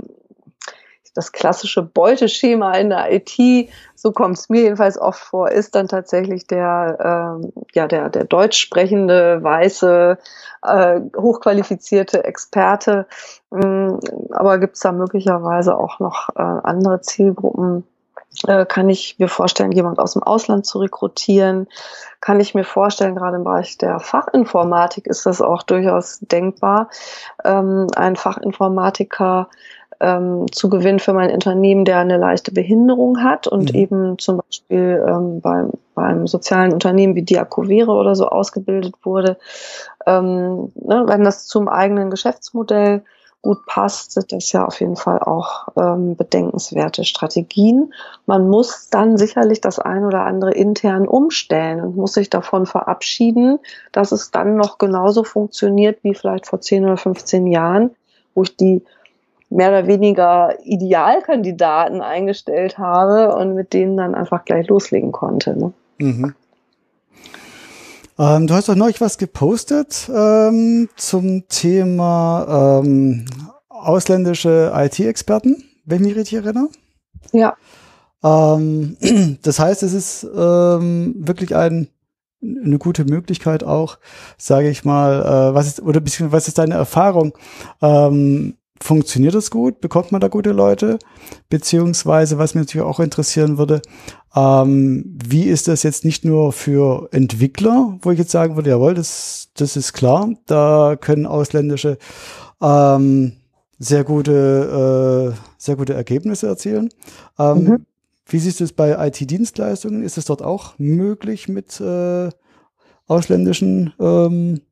[1.14, 5.88] das klassische Beuteschema in der IT, so kommt es mir jedenfalls oft vor, ist dann
[5.88, 10.18] tatsächlich der, ähm, ja, der, der deutsch sprechende, weiße,
[10.62, 13.06] äh, hochqualifizierte Experte.
[13.52, 14.00] Ähm,
[14.32, 17.84] aber gibt es da möglicherweise auch noch äh, andere Zielgruppen?
[18.46, 21.68] Äh, kann ich mir vorstellen, jemand aus dem Ausland zu rekrutieren?
[22.20, 26.88] Kann ich mir vorstellen, gerade im Bereich der Fachinformatik ist das auch durchaus denkbar,
[27.44, 29.48] ähm, ein Fachinformatiker
[30.04, 33.78] ähm, zu gewinnen für mein Unternehmen, der eine leichte Behinderung hat und mhm.
[33.80, 39.38] eben zum Beispiel ähm, beim, beim sozialen Unternehmen wie Diakovere oder so ausgebildet wurde.
[40.06, 43.02] Ähm, ne, wenn das zum eigenen Geschäftsmodell
[43.40, 47.92] gut passt, sind das ja auf jeden Fall auch ähm, bedenkenswerte Strategien.
[48.26, 53.58] Man muss dann sicherlich das ein oder andere intern umstellen und muss sich davon verabschieden,
[53.92, 57.90] dass es dann noch genauso funktioniert wie vielleicht vor 10 oder 15 Jahren,
[58.34, 58.82] wo ich die
[59.54, 65.56] mehr oder weniger Idealkandidaten eingestellt habe und mit denen dann einfach gleich loslegen konnte.
[65.56, 65.72] Ne?
[65.98, 66.34] Mhm.
[68.18, 73.26] Ähm, du hast doch neulich was gepostet ähm, zum Thema ähm,
[73.68, 76.68] ausländische IT-Experten, wenn ich mich richtig erinnere.
[77.32, 77.56] Ja.
[78.22, 78.96] Ähm,
[79.42, 81.88] das heißt, es ist ähm, wirklich ein,
[82.42, 83.98] eine gute Möglichkeit auch,
[84.36, 87.36] sage ich mal, äh, was ist oder beziehungsweise was ist deine Erfahrung?
[88.80, 89.80] Funktioniert das gut?
[89.80, 90.98] Bekommt man da gute Leute?
[91.48, 93.80] Beziehungsweise, was mich natürlich auch interessieren würde,
[94.34, 98.94] ähm, wie ist das jetzt nicht nur für Entwickler, wo ich jetzt sagen würde, jawohl,
[98.94, 101.98] das, das ist klar, da können ausländische
[102.60, 103.34] ähm,
[103.78, 106.88] sehr gute, äh, sehr gute Ergebnisse erzielen.
[107.38, 107.86] Ähm, mhm.
[108.26, 110.02] Wie siehst du es bei IT-Dienstleistungen?
[110.02, 112.30] Ist es dort auch möglich, mit äh,
[113.06, 114.62] ausländischen ähm,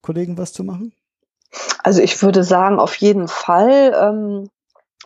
[0.00, 0.92] Kollegen was zu machen?
[1.82, 3.94] Also ich würde sagen, auf jeden Fall.
[3.94, 4.50] Ähm,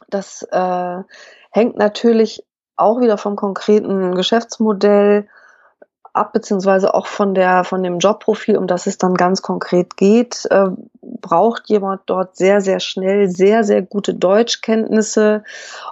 [0.09, 1.03] das äh,
[1.51, 2.45] hängt natürlich
[2.77, 5.27] auch wieder vom konkreten Geschäftsmodell
[6.13, 10.47] ab, beziehungsweise auch von der, von dem Jobprofil, um das es dann ganz konkret geht,
[10.51, 10.69] äh,
[11.03, 15.45] braucht jemand dort sehr, sehr schnell sehr, sehr gute Deutschkenntnisse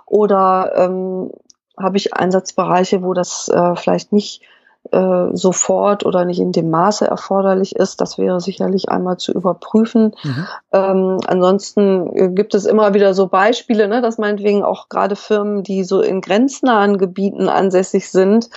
[0.06, 1.30] oder ähm,
[1.78, 4.42] habe ich Einsatzbereiche, wo das äh, vielleicht nicht
[4.92, 8.00] äh, sofort oder nicht in dem Maße erforderlich ist.
[8.00, 10.14] Das wäre sicherlich einmal zu überprüfen.
[10.22, 10.46] Mhm.
[10.72, 15.62] Ähm, ansonsten äh, gibt es immer wieder so Beispiele, ne, dass meinetwegen auch gerade Firmen,
[15.62, 18.50] die so in grenznahen Gebieten ansässig sind,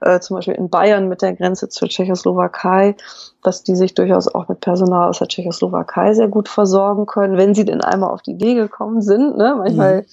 [0.00, 2.96] äh, zum Beispiel in Bayern mit der Grenze zur Tschechoslowakei,
[3.42, 7.54] dass die sich durchaus auch mit Personal aus der Tschechoslowakei sehr gut versorgen können, wenn
[7.54, 9.36] sie denn einmal auf die Idee gekommen sind.
[9.36, 9.54] Ne?
[9.58, 10.06] Manchmal mhm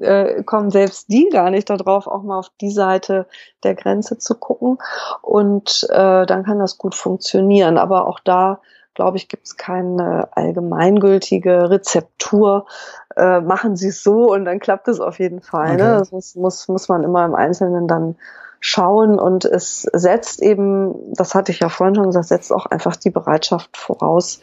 [0.00, 3.26] äh, kommen selbst die gar nicht darauf, auch mal auf die Seite
[3.64, 4.78] der Grenze zu gucken.
[5.22, 7.78] Und äh, dann kann das gut funktionieren.
[7.78, 8.60] Aber auch da,
[8.94, 12.66] glaube ich, gibt es keine allgemeingültige Rezeptur.
[13.16, 15.76] Äh, machen Sie es so und dann klappt es auf jeden Fall.
[15.76, 15.82] Ne?
[15.82, 15.92] Okay.
[15.92, 15.98] Ne?
[15.98, 18.16] Das muss, muss, muss man immer im Einzelnen dann
[18.60, 22.96] schauen und es setzt eben, das hatte ich ja vorhin schon gesagt, setzt auch einfach
[22.96, 24.40] die Bereitschaft voraus,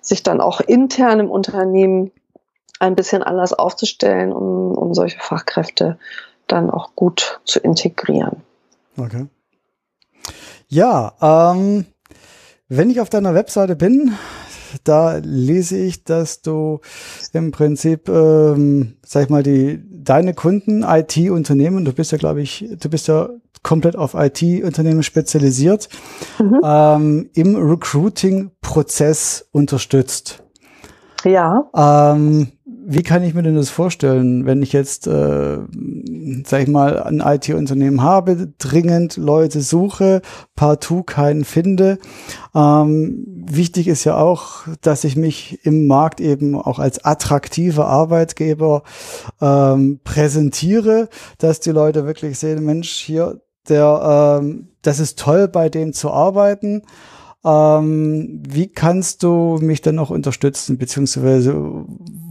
[0.00, 2.10] sich dann auch intern im Unternehmen
[2.78, 5.98] ein bisschen anders aufzustellen, um, um solche Fachkräfte
[6.46, 8.42] dann auch gut zu integrieren.
[8.96, 9.26] Okay.
[10.68, 11.86] Ja, ähm,
[12.68, 14.12] wenn ich auf deiner Webseite bin,
[14.84, 16.80] da lese ich, dass du
[17.32, 22.68] im Prinzip, ähm, sag ich mal, die deine Kunden IT-Unternehmen, du bist ja, glaube ich,
[22.78, 23.30] du bist ja
[23.62, 25.88] komplett auf IT-Unternehmen spezialisiert,
[26.38, 26.60] mhm.
[26.62, 30.42] ähm, im Recruiting-Prozess unterstützt.
[31.24, 31.68] Ja.
[31.74, 32.52] Ähm,
[32.90, 35.58] wie kann ich mir denn das vorstellen, wenn ich jetzt, äh,
[36.46, 40.22] sag ich mal, ein IT-Unternehmen habe, dringend Leute suche,
[40.56, 41.98] partout keinen finde?
[42.54, 48.84] Ähm, wichtig ist ja auch, dass ich mich im Markt eben auch als attraktiver Arbeitgeber
[49.42, 55.68] ähm, präsentiere, dass die Leute wirklich sehen, Mensch, hier, der, ähm, das ist toll, bei
[55.68, 56.84] dem zu arbeiten.
[57.44, 61.54] Ähm, wie kannst du mich dann auch unterstützen, beziehungsweise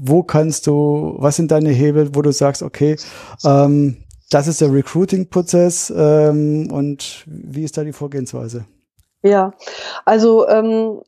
[0.02, 2.98] wo kannst du, was sind deine Hebel, wo du sagst, okay,
[3.46, 3.98] ähm,
[4.30, 8.65] das ist der Recruiting-Prozess ähm, und wie ist da die Vorgehensweise?
[9.24, 9.54] Ja,
[10.06, 11.02] also ähm,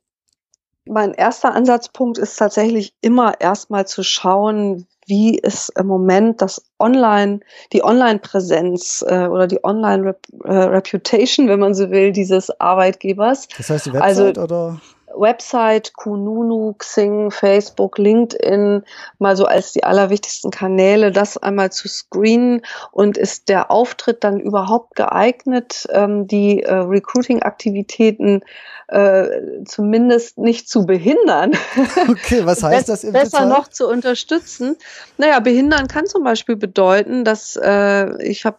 [0.85, 7.41] mein erster Ansatzpunkt ist tatsächlich immer erstmal zu schauen, wie ist im Moment das Online,
[7.73, 13.47] die Online-Präsenz äh, oder die Online-Reputation, äh, wenn man so will, dieses Arbeitgebers.
[13.57, 14.81] Das heißt die Website also, oder?
[15.15, 18.83] Website, Kununu, Xing, Facebook, LinkedIn
[19.17, 24.39] mal so als die allerwichtigsten Kanäle, das einmal zu screenen und ist der Auftritt dann
[24.39, 28.41] überhaupt geeignet, ähm, die äh, Recruiting-Aktivitäten
[28.87, 31.53] äh, zumindest nicht zu behindern.
[32.09, 34.77] Okay, was heißt das im Besser noch zu unterstützen.
[35.17, 38.57] Naja, behindern kann zum Beispiel bedeuten, dass äh, ich habe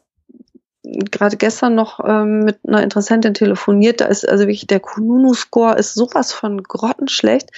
[0.82, 5.94] gerade gestern noch ähm, mit einer Interessentin telefoniert, da ist also wirklich der Kununu-Score ist
[5.94, 7.50] sowas von grottenschlecht.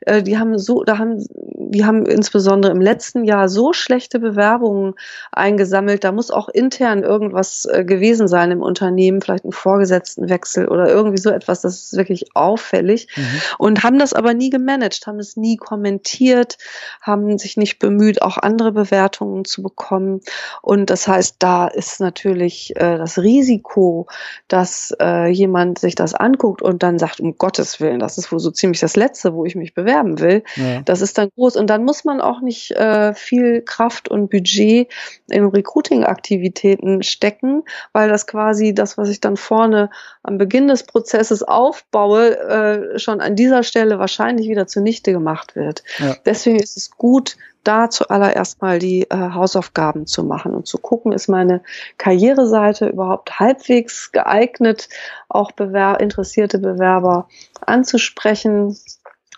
[0.00, 4.94] Äh, die haben so, da haben, die haben insbesondere im letzten Jahr so schlechte Bewerbungen
[5.30, 6.02] eingesammelt.
[6.02, 11.18] Da muss auch intern irgendwas äh, gewesen sein im Unternehmen, vielleicht ein Vorgesetztenwechsel oder irgendwie
[11.18, 11.60] so etwas.
[11.60, 13.06] Das ist wirklich auffällig.
[13.14, 13.40] Mhm.
[13.58, 16.58] Und haben das aber nie gemanagt, haben es nie kommentiert,
[17.00, 20.22] haben sich nicht bemüht, auch andere Bewertungen zu bekommen.
[20.60, 24.06] Und das heißt, da ist natürlich äh, das Risiko,
[24.48, 28.38] dass äh, jemand sich das anguckt und dann sagt, um Gottes Willen, das ist wohl
[28.38, 30.82] so ziemlich das Letzte, wo ich mich bewerben will, ja.
[30.82, 31.56] das ist dann groß.
[31.56, 34.92] Und dann muss man auch nicht äh, viel Kraft und Budget
[35.28, 39.90] in Recruiting-Aktivitäten stecken, weil das quasi das, was ich dann vorne
[40.22, 45.82] am Beginn des Prozesses aufbaue, äh, schon an dieser Stelle wahrscheinlich wieder zunichte gemacht wird.
[45.98, 46.16] Ja.
[46.24, 51.12] Deswegen ist es gut, da zuallererst mal die äh, Hausaufgaben zu machen und zu gucken,
[51.12, 51.62] ist meine
[51.98, 54.88] Karriereseite überhaupt halbwegs geeignet,
[55.28, 57.28] auch Bewer interessierte Bewerber
[57.66, 58.76] anzusprechen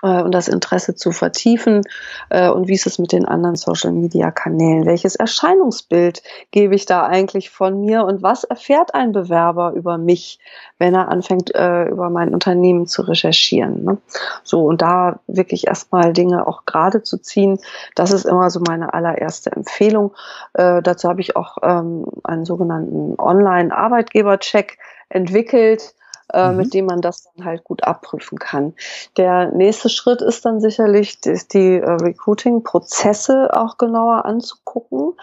[0.02, 1.82] und das Interesse zu vertiefen
[2.28, 4.84] äh, und wie ist es mit den anderen Social-Media-Kanälen?
[4.84, 10.38] Welches Erscheinungsbild gebe ich da eigentlich von mir und was erfährt ein Bewerber über mich,
[10.78, 13.84] wenn er anfängt, äh, über mein Unternehmen zu recherchieren?
[13.84, 13.98] Ne?
[14.42, 17.58] So, und da wirklich erstmal Dinge auch gerade zu ziehen,
[17.94, 20.14] das ist immer so meine allererste Empfehlung.
[20.52, 24.78] Äh, dazu habe ich auch ähm, einen sogenannten Online-Arbeitgeber-Check
[25.08, 25.94] entwickelt,
[26.32, 26.56] äh, mhm.
[26.56, 28.74] mit dem man das dann halt gut abprüfen kann.
[29.16, 35.14] Der nächste Schritt ist dann sicherlich, die, die äh, Recruiting-Prozesse auch genauer anzugucken.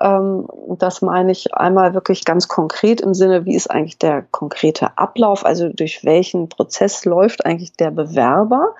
[0.00, 0.46] Ähm,
[0.78, 5.44] das meine ich einmal wirklich ganz konkret im Sinne, wie ist eigentlich der konkrete Ablauf,
[5.44, 8.74] also durch welchen Prozess läuft eigentlich der Bewerber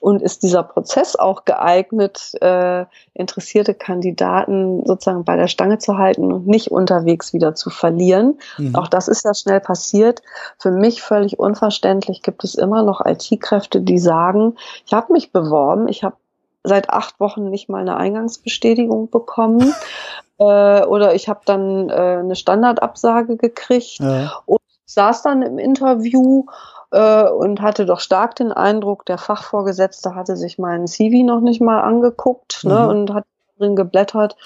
[0.00, 6.32] und ist dieser Prozess auch geeignet, äh, interessierte Kandidaten sozusagen bei der Stange zu halten
[6.32, 8.38] und nicht unterwegs wieder zu verlieren.
[8.58, 8.74] Mhm.
[8.74, 10.22] Auch das ist ja schnell passiert.
[10.58, 15.88] Für mich völlig unverständlich gibt es immer noch IT-Kräfte, die sagen, ich habe mich beworben,
[15.88, 16.16] ich habe
[16.64, 19.74] seit acht Wochen nicht mal eine Eingangsbestätigung bekommen
[20.38, 24.32] äh, oder ich habe dann äh, eine Standardabsage gekriegt ja.
[24.46, 26.46] und saß dann im Interview
[26.92, 31.60] äh, und hatte doch stark den Eindruck, der Fachvorgesetzte hatte sich meinen CV noch nicht
[31.60, 32.88] mal angeguckt ne, mhm.
[32.88, 33.24] und hat
[33.58, 34.36] drin geblättert.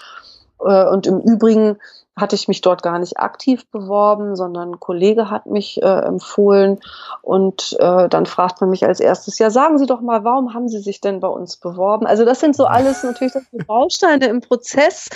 [0.61, 1.79] Äh, und im Übrigen
[2.19, 6.81] hatte ich mich dort gar nicht aktiv beworben, sondern ein Kollege hat mich äh, empfohlen
[7.21, 10.69] und äh, dann fragt man mich als erstes, ja, sagen Sie doch mal, warum haben
[10.69, 12.07] Sie sich denn bei uns beworben?
[12.07, 13.35] Also das sind so alles natürlich
[13.67, 15.11] Bausteine im Prozess,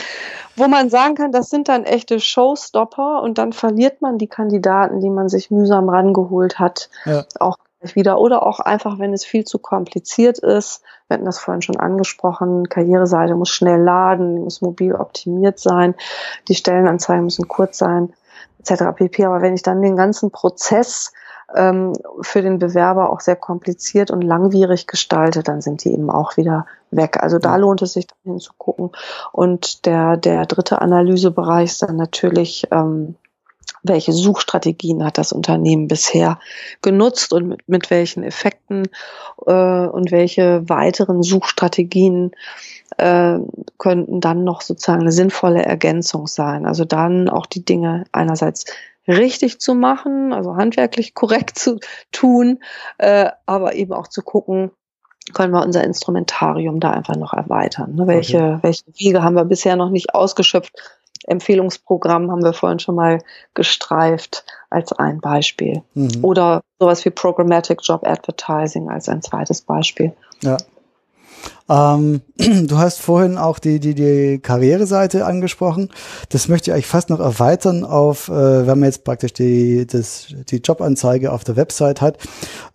[0.56, 5.00] wo man sagen kann, das sind dann echte Showstopper und dann verliert man die Kandidaten,
[5.00, 7.24] die man sich mühsam rangeholt hat, ja.
[7.38, 10.82] auch wieder oder auch einfach, wenn es viel zu kompliziert ist.
[11.08, 12.68] Wir hatten das vorhin schon angesprochen.
[12.68, 15.94] Karriereseite muss schnell laden, muss mobil optimiert sein,
[16.48, 18.12] die Stellenanzeigen müssen kurz sein,
[18.60, 18.84] etc.
[18.94, 19.24] pp.
[19.24, 21.12] Aber wenn ich dann den ganzen Prozess
[21.54, 26.36] ähm, für den Bewerber auch sehr kompliziert und langwierig gestalte, dann sind die eben auch
[26.36, 27.18] wieder weg.
[27.22, 28.90] Also da lohnt es sich dann hinzugucken.
[29.32, 33.16] Und der, der dritte Analysebereich ist dann natürlich ähm,
[33.82, 36.38] welche Suchstrategien hat das Unternehmen bisher
[36.82, 38.88] genutzt und mit, mit welchen Effekten
[39.46, 42.32] äh, und welche weiteren Suchstrategien
[42.98, 43.38] äh,
[43.78, 46.66] könnten dann noch sozusagen eine sinnvolle Ergänzung sein.
[46.66, 48.64] Also dann auch die Dinge einerseits
[49.08, 51.78] richtig zu machen, also handwerklich korrekt zu
[52.12, 52.60] tun,
[52.98, 54.70] äh, aber eben auch zu gucken,
[55.32, 57.94] können wir unser Instrumentarium da einfach noch erweitern.
[57.94, 58.06] Ne?
[58.06, 58.58] Welche, okay.
[58.62, 60.72] welche Wege haben wir bisher noch nicht ausgeschöpft?
[61.26, 63.22] Empfehlungsprogramm haben wir vorhin schon mal
[63.54, 65.82] gestreift als ein Beispiel.
[65.94, 66.24] Mhm.
[66.24, 70.12] Oder sowas wie Programmatic Job Advertising als ein zweites Beispiel.
[70.42, 70.56] Ja.
[71.70, 75.90] Ähm, du hast vorhin auch die, die, die Karriereseite angesprochen.
[76.28, 80.34] Das möchte ich eigentlich fast noch erweitern auf, äh, wenn man jetzt praktisch die, das,
[80.50, 82.18] die Jobanzeige auf der Website hat,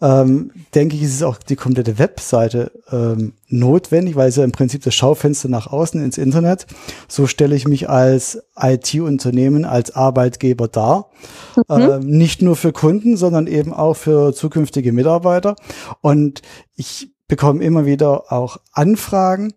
[0.02, 4.54] ähm, denke ich, ist es auch die komplette Webseite ähm, notwendig, weil es ja im
[4.54, 6.66] Prinzip das Schaufenster nach außen ins Internet.
[7.10, 11.10] So stelle ich mich als IT-Unternehmen, als Arbeitgeber dar.
[11.68, 11.82] Mhm.
[11.82, 15.56] Äh, nicht nur für Kunden, sondern eben auch für zukünftige Mitarbeiter.
[16.02, 16.42] Und
[16.76, 19.54] ich bekomme immer wieder auch Anfragen,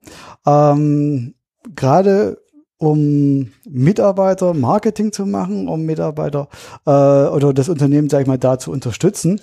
[0.47, 1.35] ähm,
[1.75, 2.39] gerade
[2.79, 6.49] um Mitarbeiter Marketing zu machen, um Mitarbeiter
[6.87, 9.41] äh, oder das Unternehmen, sag ich mal, da zu unterstützen.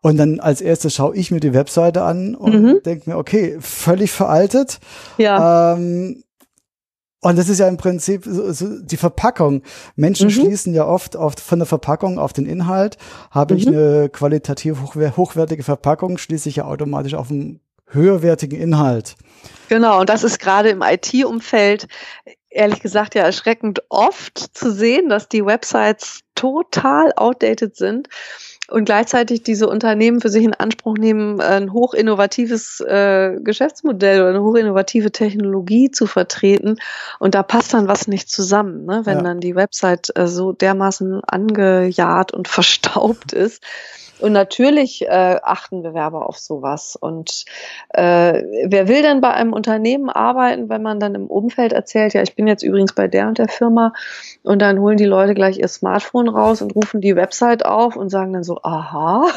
[0.00, 2.80] Und dann als erstes schaue ich mir die Webseite an und mhm.
[2.84, 4.80] denke mir, okay, völlig veraltet.
[5.18, 5.74] Ja.
[5.74, 6.24] Ähm,
[7.20, 9.62] und das ist ja im Prinzip so, so die Verpackung.
[9.94, 10.32] Menschen mhm.
[10.32, 12.96] schließen ja oft, oft von der Verpackung auf den Inhalt.
[13.30, 13.60] Habe mhm.
[13.60, 19.16] ich eine qualitativ hochwertige Verpackung, schließe ich ja automatisch auf einen höherwertigen Inhalt.
[19.68, 21.88] Genau, und das ist gerade im IT-Umfeld
[22.50, 28.08] ehrlich gesagt ja erschreckend oft zu sehen, dass die Websites total outdated sind
[28.70, 34.42] und gleichzeitig diese Unternehmen für sich in Anspruch nehmen, ein hochinnovatives äh, Geschäftsmodell oder eine
[34.42, 36.76] hochinnovative Technologie zu vertreten.
[37.18, 39.02] Und da passt dann was nicht zusammen, ne?
[39.04, 39.22] wenn ja.
[39.22, 43.62] dann die Website äh, so dermaßen angejahrt und verstaubt ist.
[44.20, 46.96] Und natürlich äh, achten Bewerber auf sowas.
[46.96, 47.44] Und
[47.90, 52.22] äh, wer will denn bei einem Unternehmen arbeiten, wenn man dann im Umfeld erzählt, ja,
[52.22, 53.92] ich bin jetzt übrigens bei der und der Firma
[54.42, 58.10] und dann holen die Leute gleich ihr Smartphone raus und rufen die Website auf und
[58.10, 59.26] sagen dann so, aha.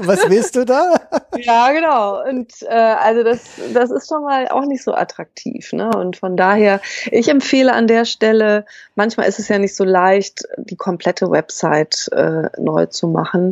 [0.00, 0.94] Was willst du da?
[1.36, 2.22] ja, genau.
[2.28, 3.42] Und äh, also das,
[3.72, 5.72] das ist schon mal auch nicht so attraktiv.
[5.72, 5.90] Ne?
[5.90, 6.80] Und von daher,
[7.10, 12.08] ich empfehle an der Stelle, manchmal ist es ja nicht so leicht, die komplette Website
[12.12, 13.43] äh, neu zu machen.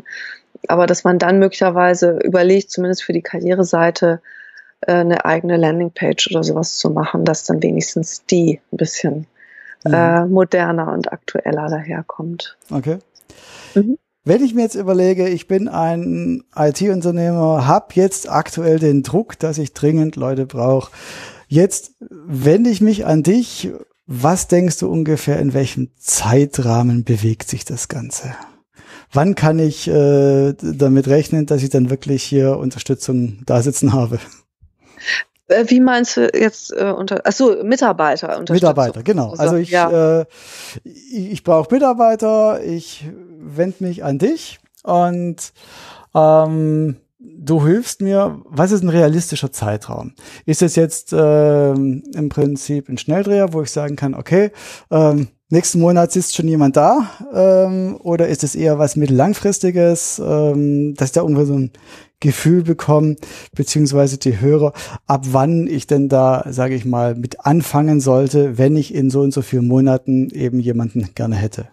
[0.68, 4.20] Aber dass man dann möglicherweise überlegt, zumindest für die Karriereseite,
[4.82, 9.26] äh, eine eigene Landingpage oder sowas zu machen, dass dann wenigstens die ein bisschen
[9.84, 9.94] mhm.
[9.94, 12.56] äh, moderner und aktueller daherkommt.
[12.70, 12.98] Okay.
[13.74, 13.98] Mhm.
[14.24, 19.58] Wenn ich mir jetzt überlege, ich bin ein IT-Unternehmer, habe jetzt aktuell den Druck, dass
[19.58, 20.92] ich dringend Leute brauche.
[21.48, 23.72] Jetzt wende ich mich an dich.
[24.06, 28.34] Was denkst du ungefähr, in welchem Zeitrahmen bewegt sich das Ganze?
[29.12, 34.18] Wann kann ich äh, damit rechnen, dass ich dann wirklich hier Unterstützung da sitzen habe?
[35.48, 39.34] Äh, wie meinst du jetzt äh, unter achso, Mitarbeiter Mitarbeiter, genau.
[39.34, 40.20] Also ich, ja.
[40.20, 40.24] äh,
[40.84, 43.04] ich, ich brauche Mitarbeiter, ich
[43.38, 45.52] wende mich an dich und
[46.14, 46.96] ähm,
[47.44, 50.14] du hilfst mir, was ist ein realistischer Zeitraum?
[50.46, 54.50] Ist es jetzt ähm, im Prinzip ein Schnelldreher, wo ich sagen kann, okay,
[54.90, 57.10] ähm, nächsten Monat sitzt schon jemand da?
[57.34, 61.70] Ähm, oder ist es eher was mittellangfristiges, ähm, dass da irgendwie so ein
[62.20, 63.16] Gefühl bekomme,
[63.52, 64.72] beziehungsweise die Hörer,
[65.06, 69.20] ab wann ich denn da, sage ich mal, mit anfangen sollte, wenn ich in so
[69.22, 71.66] und so vielen Monaten eben jemanden gerne hätte?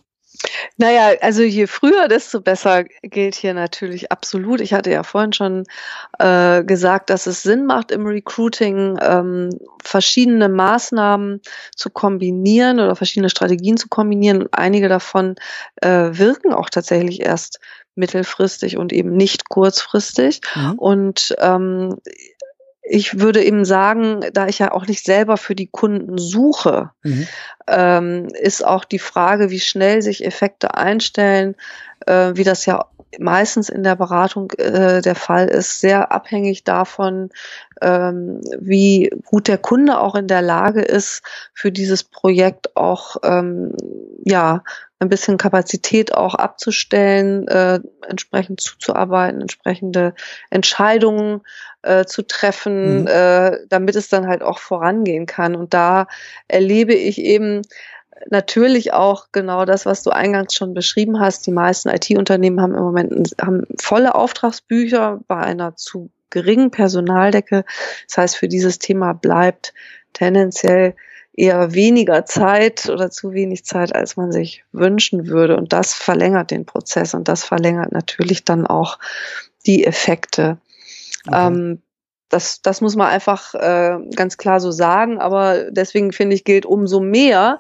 [0.78, 4.62] Naja, also je früher, desto besser gilt hier natürlich absolut.
[4.62, 5.64] Ich hatte ja vorhin schon
[6.20, 9.50] äh, gesagt, dass es Sinn macht im Recruiting, ähm,
[9.84, 11.42] verschiedene Maßnahmen
[11.76, 14.48] zu kombinieren oder verschiedene Strategien zu kombinieren.
[14.52, 15.36] einige davon
[15.82, 17.60] äh, wirken auch tatsächlich erst
[17.96, 20.42] mittelfristig und eben nicht kurzfristig.
[20.56, 20.74] Mhm.
[20.80, 21.98] Und ähm,
[22.90, 27.28] ich würde eben sagen, da ich ja auch nicht selber für die Kunden suche, mhm.
[27.68, 31.56] ähm, ist auch die Frage, wie schnell sich Effekte einstellen,
[32.08, 32.88] äh, wie das ja
[33.20, 37.30] meistens in der Beratung äh, der Fall ist, sehr abhängig davon,
[37.82, 41.22] ähm, wie gut der Kunde auch in der Lage ist,
[41.54, 43.76] für dieses Projekt auch ähm,
[44.26, 44.64] ja
[45.00, 50.14] ein bisschen Kapazität auch abzustellen, äh, entsprechend zuzuarbeiten, entsprechende
[50.50, 51.42] Entscheidungen
[51.84, 53.08] äh, zu treffen, mhm.
[53.08, 55.56] äh, damit es dann halt auch vorangehen kann.
[55.56, 56.08] Und da
[56.48, 57.62] erlebe ich eben
[58.30, 61.48] natürlich auch genau das, was du eingangs schon beschrieben hast.
[61.48, 67.64] Die meisten IT-Unternehmen haben im Moment haben volle Auftragsbücher bei einer zu geringen Personaldecke.
[68.08, 69.74] Das heißt, für dieses Thema bleibt
[70.14, 70.96] tendenziell
[71.40, 75.56] eher weniger Zeit oder zu wenig Zeit, als man sich wünschen würde.
[75.56, 79.00] Und das verlängert den Prozess und das verlängert natürlich dann auch
[79.66, 80.58] die Effekte.
[81.26, 81.48] Okay.
[81.48, 81.82] Ähm,
[82.28, 86.66] das, das muss man einfach äh, ganz klar so sagen, aber deswegen finde ich, gilt
[86.66, 87.60] umso mehr,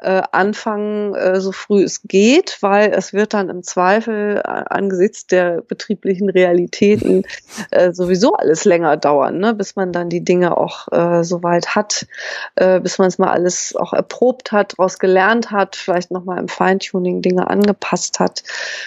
[0.00, 5.26] äh, anfangen, äh, so früh es geht, weil es wird dann im Zweifel äh, angesichts
[5.26, 7.24] der betrieblichen Realitäten
[7.70, 9.54] äh, sowieso alles länger dauern, ne?
[9.54, 12.06] bis man dann die Dinge auch äh, soweit hat,
[12.54, 16.48] äh, bis man es mal alles auch erprobt hat, daraus gelernt hat, vielleicht nochmal im
[16.48, 18.44] Feintuning Dinge angepasst hat,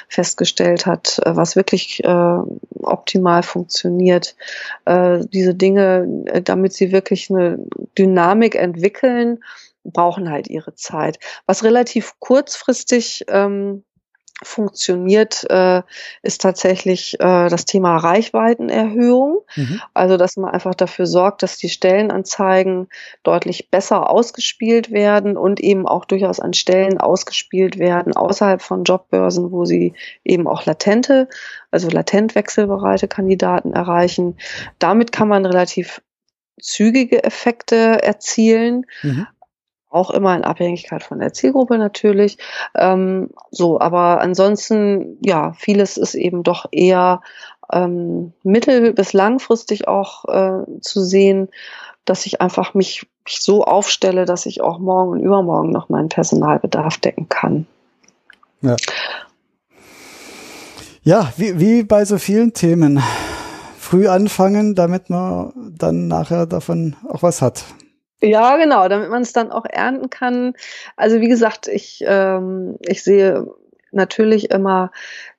[0.07, 2.38] festgestellt hat, äh, was wirklich äh,
[2.84, 4.36] optimal funktioniert.
[4.86, 7.59] Äh, diese Dinge, äh, damit sie wirklich eine
[7.97, 9.39] Dynamik entwickeln,
[9.84, 11.20] brauchen halt ihre Zeit.
[11.46, 13.84] Was relativ kurzfristig ähm,
[14.44, 15.84] funktioniert, äh,
[16.24, 19.42] ist tatsächlich äh, das Thema Reichweitenerhöhung.
[19.56, 19.82] Mhm.
[19.94, 22.88] Also, dass man einfach dafür sorgt, dass die Stellenanzeigen
[23.24, 29.52] deutlich besser ausgespielt werden und eben auch durchaus an Stellen ausgespielt werden außerhalb von Jobbörsen,
[29.52, 31.28] wo sie eben auch latente,
[31.70, 34.38] also latent wechselbereite Kandidaten erreichen.
[34.80, 36.02] Damit kann man relativ
[36.60, 38.86] zügige Effekte erzielen.
[39.04, 39.28] Mhm
[39.92, 42.38] auch immer in Abhängigkeit von der Zielgruppe natürlich.
[42.76, 47.22] Ähm, so, aber ansonsten, ja, vieles ist eben doch eher
[47.72, 51.50] ähm, mittel- bis langfristig auch äh, zu sehen,
[52.06, 56.10] dass ich einfach mich, mich so aufstelle, dass ich auch morgen und übermorgen noch meinen
[56.10, 57.68] Personalbedarf decken kann.
[58.62, 58.76] Ja.
[61.04, 63.02] Ja, wie, wie bei so vielen Themen.
[63.78, 67.66] Früh anfangen, damit man dann nachher davon auch was hat.
[68.22, 70.54] Ja, genau, damit man es dann auch ernten kann.
[70.96, 73.48] Also wie gesagt, ich, ähm, ich sehe
[73.92, 74.92] natürlich immer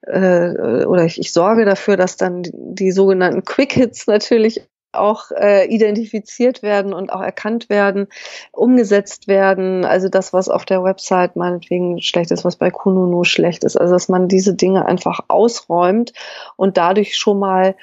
[0.02, 4.62] äh, oder ich, ich sorge dafür, dass dann die, die sogenannten Quick Hits natürlich
[4.92, 8.08] auch äh, identifiziert werden und auch erkannt werden,
[8.50, 9.84] umgesetzt werden.
[9.84, 13.76] Also das, was auf der Website meinetwegen schlecht ist, was bei Kununu schlecht ist.
[13.76, 16.12] Also dass man diese Dinge einfach ausräumt
[16.56, 17.74] und dadurch schon mal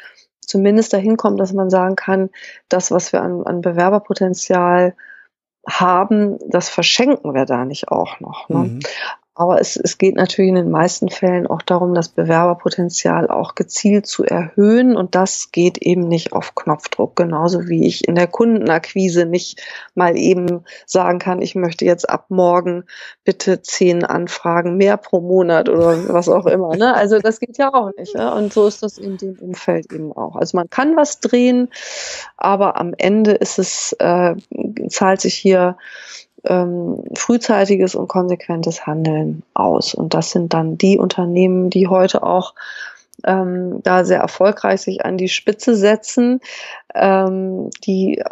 [0.50, 2.30] zumindest dahin kommt, dass man sagen kann,
[2.68, 4.96] das, was wir an, an Bewerberpotenzial
[5.68, 8.50] haben, das verschenken wir da nicht auch noch.
[8.50, 8.58] Ne?
[8.58, 8.80] Mhm.
[9.40, 14.06] Aber es, es geht natürlich in den meisten Fällen auch darum, das Bewerberpotenzial auch gezielt
[14.06, 14.98] zu erhöhen.
[14.98, 19.62] Und das geht eben nicht auf Knopfdruck, genauso wie ich in der Kundenakquise nicht
[19.96, 22.84] mal eben sagen kann, ich möchte jetzt ab morgen
[23.24, 26.76] bitte zehn Anfragen mehr pro Monat oder was auch immer.
[26.76, 26.94] Ne?
[26.94, 28.16] Also das geht ja auch nicht.
[28.16, 28.36] Ne?
[28.36, 30.36] Und so ist das in dem Umfeld eben auch.
[30.36, 31.70] Also man kann was drehen,
[32.36, 34.36] aber am Ende ist es, äh,
[34.90, 35.78] zahlt sich hier
[36.46, 39.94] ähm, frühzeitiges und konsequentes Handeln aus.
[39.94, 42.54] Und das sind dann die Unternehmen, die heute auch
[43.26, 46.40] ähm, da sehr erfolgreich sich an die Spitze setzen,
[46.96, 48.24] ähm, die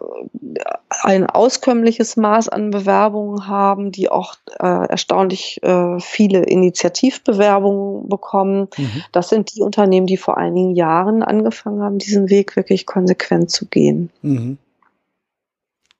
[0.89, 8.69] ein auskömmliches Maß an Bewerbungen haben, die auch äh, erstaunlich äh, viele Initiativbewerbungen bekommen.
[8.77, 9.03] Mhm.
[9.11, 13.65] Das sind die Unternehmen, die vor einigen Jahren angefangen haben, diesen Weg wirklich konsequent zu
[13.65, 14.09] gehen.
[14.21, 14.57] Mhm.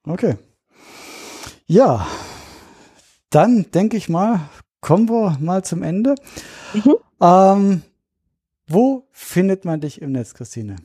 [0.08, 0.36] Okay.
[1.68, 2.08] Ja,
[3.30, 4.40] dann denke ich mal,
[4.80, 6.16] kommen wir mal zum Ende.
[6.74, 6.96] Mhm.
[7.22, 7.82] Ähm,
[8.68, 10.78] wo findet man dich im Netz, Christine?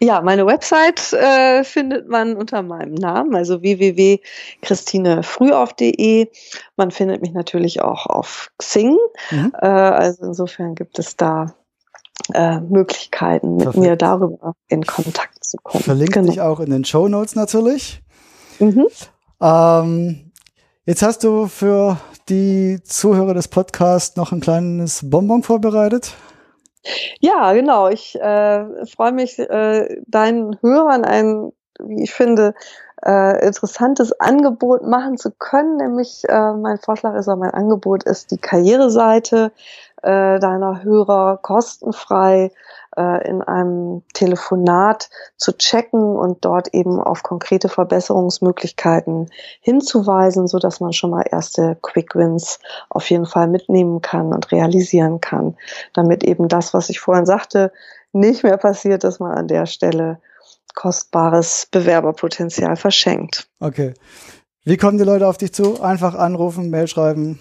[0.00, 6.28] Ja, meine Website äh, findet man unter meinem Namen, also www.christinefrühauf.de.
[6.76, 8.98] Man findet mich natürlich auch auf Xing.
[9.30, 9.52] Mhm.
[9.60, 11.54] Äh, also insofern gibt es da
[12.32, 13.84] äh, Möglichkeiten, mit Perfekt.
[13.84, 15.84] mir darüber in Kontakt zu kommen.
[15.84, 16.30] Verlinke genau.
[16.30, 18.02] dich auch in den Show Notes natürlich.
[18.60, 18.86] Mhm.
[19.40, 20.32] Ähm,
[20.84, 26.14] jetzt hast du für die Zuhörer des Podcasts noch ein kleines Bonbon vorbereitet.
[27.20, 27.88] Ja, genau.
[27.88, 32.54] Ich äh, freue mich, äh, deinen Hörern ein, wie ich finde,
[33.04, 35.76] äh, interessantes Angebot machen zu können.
[35.76, 39.52] Nämlich äh, mein Vorschlag ist, oder mein Angebot ist die Karriereseite
[40.02, 42.50] äh, deiner Hörer kostenfrei
[42.98, 49.30] äh, in einem Telefonat zu checken und dort eben auf konkrete Verbesserungsmöglichkeiten
[49.60, 52.58] hinzuweisen, so dass man schon mal erste Quick Wins
[52.90, 55.56] auf jeden Fall mitnehmen kann und realisieren kann,
[55.94, 57.72] damit eben das, was ich vorhin sagte,
[58.12, 60.18] nicht mehr passiert, dass man an der Stelle
[60.74, 63.48] kostbares Bewerberpotenzial verschenkt.
[63.60, 63.94] Okay.
[64.64, 65.80] Wie kommen die Leute auf dich zu?
[65.80, 67.38] Einfach anrufen, Mail schreiben,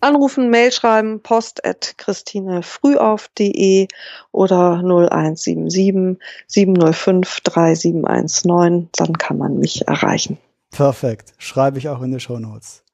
[0.00, 3.88] Anrufen, Mail schreiben, post at christinefrühauf.de
[4.32, 10.38] oder 0177 705 3719, dann kann man mich erreichen.
[10.70, 11.34] Perfekt.
[11.38, 12.84] Schreibe ich auch in die Show Notes.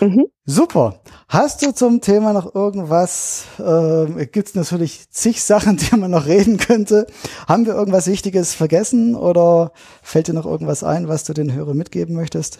[0.00, 0.26] Mhm.
[0.44, 1.00] Super.
[1.28, 3.44] Hast du zum Thema noch irgendwas?
[3.58, 7.06] Äh, Gibt es natürlich zig Sachen, die man noch reden könnte.
[7.46, 9.72] Haben wir irgendwas Wichtiges vergessen oder
[10.02, 12.58] fällt dir noch irgendwas ein, was du den Hörern mitgeben möchtest?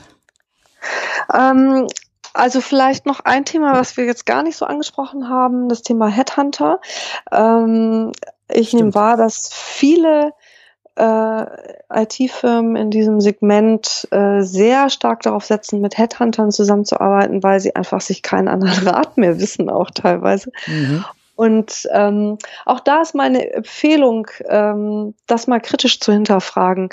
[1.35, 1.87] Ähm,
[2.35, 6.09] also vielleicht noch ein Thema, was wir jetzt gar nicht so angesprochen haben, das Thema
[6.09, 6.81] Headhunter.
[7.31, 8.13] Ähm,
[8.49, 8.83] ich Stimmt.
[8.83, 10.33] nehme wahr, dass viele
[10.97, 11.45] äh,
[11.91, 18.01] IT-Firmen in diesem Segment äh, sehr stark darauf setzen, mit Headhuntern zusammenzuarbeiten, weil sie einfach
[18.01, 20.51] sich keinen anderen Rat mehr wissen, auch teilweise.
[20.67, 21.05] Mhm.
[21.35, 26.91] Und ähm, auch da ist meine Empfehlung, ähm, das mal kritisch zu hinterfragen.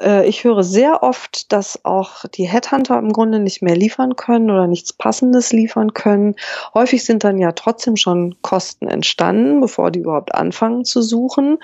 [0.00, 4.50] Äh, ich höre sehr oft, dass auch die Headhunter im Grunde nicht mehr liefern können
[4.50, 6.36] oder nichts Passendes liefern können.
[6.74, 11.58] Häufig sind dann ja trotzdem schon Kosten entstanden, bevor die überhaupt anfangen zu suchen.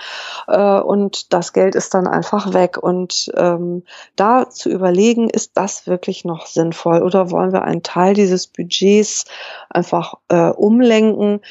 [0.47, 2.77] Äh, und das Geld ist dann einfach weg.
[2.77, 3.83] Und ähm,
[4.15, 9.25] da zu überlegen, ist das wirklich noch sinnvoll oder wollen wir einen Teil dieses Budgets
[9.69, 11.41] einfach äh, umlenken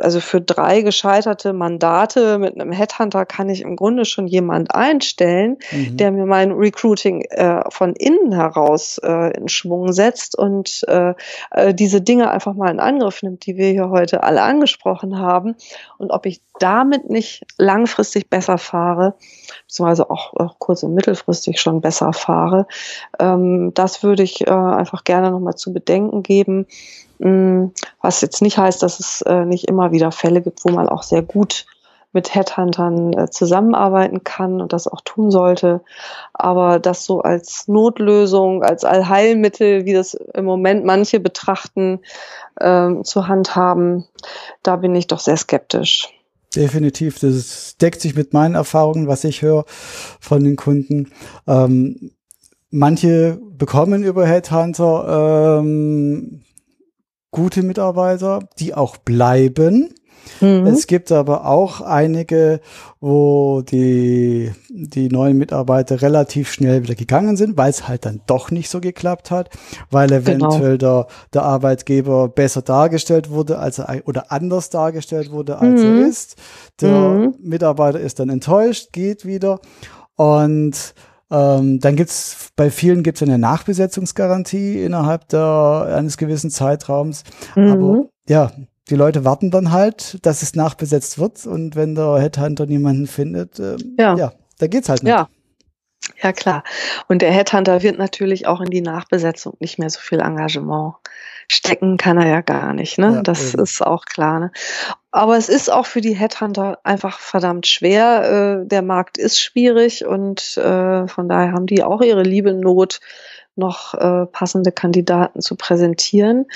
[0.00, 5.58] also für drei gescheiterte Mandate mit einem Headhunter kann ich im Grunde schon jemand einstellen,
[5.70, 5.96] mhm.
[5.96, 11.14] der mir mein Recruiting äh, von innen heraus äh, in Schwung setzt und äh,
[11.50, 15.56] äh, diese Dinge einfach mal in Angriff nimmt, die wir hier heute alle angesprochen haben.
[15.98, 19.14] Und ob ich damit nicht langfristig besser fahre,
[19.66, 22.66] beziehungsweise auch, auch kurz- und mittelfristig schon besser fahre,
[23.18, 26.66] ähm, das würde ich äh, einfach gerne nochmal zu bedenken geben.
[27.18, 27.66] Mm,
[28.00, 31.02] was jetzt nicht heißt, dass es äh, nicht immer wieder Fälle gibt, wo man auch
[31.02, 31.66] sehr gut
[32.12, 35.82] mit Headhuntern äh, zusammenarbeiten kann und das auch tun sollte.
[36.32, 42.00] Aber das so als Notlösung, als Allheilmittel, wie das im Moment manche betrachten,
[42.60, 44.06] ähm, zu handhaben,
[44.62, 46.08] da bin ich doch sehr skeptisch.
[46.56, 51.12] Definitiv, das deckt sich mit meinen Erfahrungen, was ich höre von den Kunden.
[51.46, 52.12] Ähm,
[52.70, 56.42] manche bekommen über Headhunter ähm,
[57.30, 59.94] gute Mitarbeiter, die auch bleiben.
[60.40, 60.66] Mhm.
[60.66, 62.60] Es gibt aber auch einige,
[63.00, 68.50] wo die, die neuen Mitarbeiter relativ schnell wieder gegangen sind, weil es halt dann doch
[68.50, 69.50] nicht so geklappt hat,
[69.90, 70.20] weil genau.
[70.20, 71.04] eventuell genau.
[71.04, 75.86] der, der Arbeitgeber besser dargestellt wurde, als er, oder anders dargestellt wurde, als mhm.
[75.86, 76.36] er ist.
[76.80, 77.34] Der mhm.
[77.40, 79.60] Mitarbeiter ist dann enttäuscht, geht wieder
[80.16, 80.94] und
[81.30, 87.24] ähm, dann gibt's bei vielen gibt's eine Nachbesetzungsgarantie innerhalb der, eines gewissen Zeitraums.
[87.54, 87.68] Mhm.
[87.72, 88.50] Aber ja,
[88.88, 93.58] die Leute warten dann halt, dass es nachbesetzt wird und wenn der Headhunter niemanden findet,
[93.58, 94.16] äh, ja.
[94.16, 95.10] ja, da geht's halt nicht.
[95.10, 95.28] Ja.
[96.22, 96.64] Ja, klar.
[97.08, 100.94] Und der Headhunter wird natürlich auch in die Nachbesetzung nicht mehr so viel Engagement
[101.48, 102.98] stecken kann er ja gar nicht.
[102.98, 103.14] Ne?
[103.14, 103.62] Ja, das eben.
[103.62, 104.38] ist auch klar.
[104.38, 104.52] Ne?
[105.10, 108.60] Aber es ist auch für die Headhunter einfach verdammt schwer.
[108.62, 113.00] Äh, der Markt ist schwierig und äh, von daher haben die auch ihre liebe Not,
[113.58, 116.46] noch äh, passende Kandidaten zu präsentieren.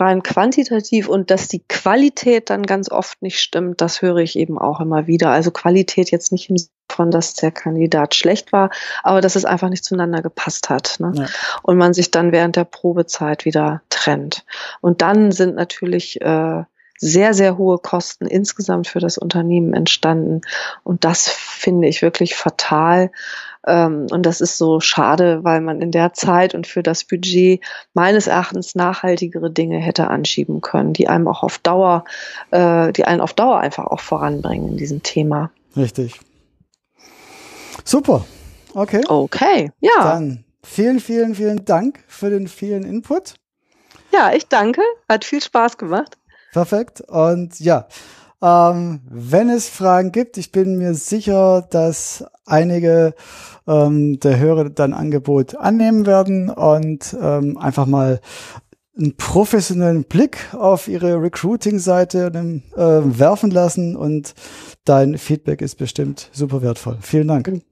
[0.00, 4.58] Rein quantitativ und dass die Qualität dann ganz oft nicht stimmt, das höre ich eben
[4.58, 5.30] auch immer wieder.
[5.30, 8.70] Also Qualität jetzt nicht im Sinne von, dass der Kandidat schlecht war,
[9.02, 10.96] aber dass es einfach nicht zueinander gepasst hat.
[10.98, 11.12] Ne?
[11.14, 11.26] Ja.
[11.62, 14.44] Und man sich dann während der Probezeit wieder trennt.
[14.80, 16.64] Und dann sind natürlich äh,
[16.98, 20.42] sehr, sehr hohe Kosten insgesamt für das Unternehmen entstanden.
[20.84, 23.10] Und das finde ich wirklich fatal.
[23.66, 27.62] Ähm, und das ist so schade, weil man in der Zeit und für das Budget
[27.94, 32.04] meines Erachtens nachhaltigere Dinge hätte anschieben können, die einem auch auf Dauer,
[32.50, 35.50] äh, die einen auf Dauer einfach auch voranbringen in diesem Thema.
[35.76, 36.20] Richtig.
[37.84, 38.24] Super.
[38.74, 39.02] Okay.
[39.08, 40.02] Okay, ja.
[40.02, 43.34] Dann vielen, vielen, vielen Dank für den vielen Input.
[44.12, 44.82] Ja, ich danke.
[45.08, 46.17] Hat viel Spaß gemacht.
[46.52, 47.00] Perfekt.
[47.02, 47.86] Und ja,
[48.40, 53.14] ähm, wenn es Fragen gibt, ich bin mir sicher, dass einige
[53.66, 58.20] ähm, der Hörer dann Angebot annehmen werden und ähm, einfach mal
[58.96, 62.32] einen professionellen Blick auf ihre Recruiting-Seite
[62.76, 64.34] äh, werfen lassen und
[64.84, 66.98] dein Feedback ist bestimmt super wertvoll.
[67.00, 67.62] Vielen Dank.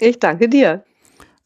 [0.00, 0.84] Ich danke dir.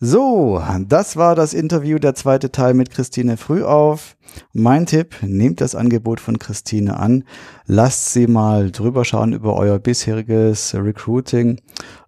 [0.01, 4.17] So, das war das Interview, der zweite Teil mit Christine Frühauf.
[4.53, 7.25] Mein Tipp, nehmt das Angebot von Christine an,
[7.67, 11.61] lasst sie mal drüber schauen über euer bisheriges Recruiting,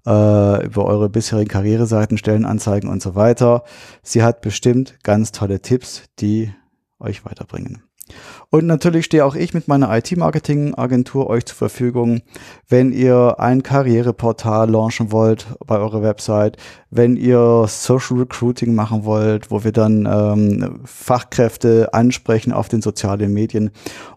[0.06, 3.64] äh, über eure bisherigen Karriereseiten, Stellenanzeigen und so weiter.
[4.04, 6.54] Sie hat bestimmt ganz tolle Tipps, die
[7.00, 7.89] euch weiterbringen.
[8.50, 12.22] Und natürlich stehe auch ich mit meiner IT-Marketing-Agentur euch zur Verfügung,
[12.68, 16.56] wenn ihr ein Karriereportal launchen wollt bei eurer Website,
[16.90, 23.32] wenn ihr Social Recruiting machen wollt, wo wir dann ähm, Fachkräfte ansprechen auf den sozialen
[23.32, 23.70] Medien.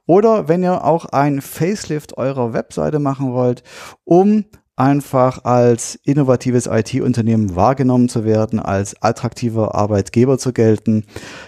[0.05, 3.63] Oder wenn ihr auch ein Facelift eurer Webseite machen wollt,
[4.03, 4.45] um
[4.75, 11.05] einfach als innovatives IT-Unternehmen wahrgenommen zu werden, als attraktiver Arbeitgeber zu gelten.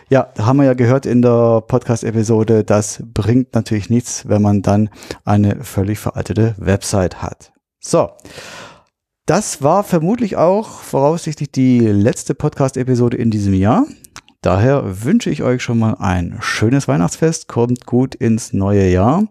[0.10, 4.90] Ja, haben wir ja gehört in der Podcast-Episode, das bringt natürlich nichts, wenn man dann
[5.24, 7.52] eine völlig veraltete Website hat.
[7.80, 8.10] So.
[9.28, 13.88] Das war vermutlich auch voraussichtlich die letzte Podcast-Episode in diesem Jahr.
[14.42, 19.24] Daher wünsche ich euch schon mal ein schönes Weihnachtsfest, kommt gut ins neue Jahr.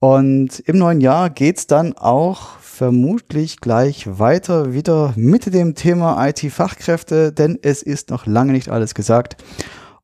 [0.00, 7.32] Und im neuen Jahr geht's dann auch vermutlich gleich weiter wieder mit dem Thema IT-Fachkräfte,
[7.32, 9.42] denn es ist noch lange nicht alles gesagt.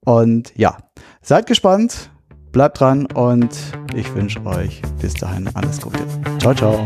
[0.01, 0.79] Und ja,
[1.23, 2.11] seid gespannt,
[2.51, 3.57] bleibt dran und
[3.95, 6.01] ich wünsche euch bis dahin alles Gute.
[6.41, 6.85] Ciao, ciao.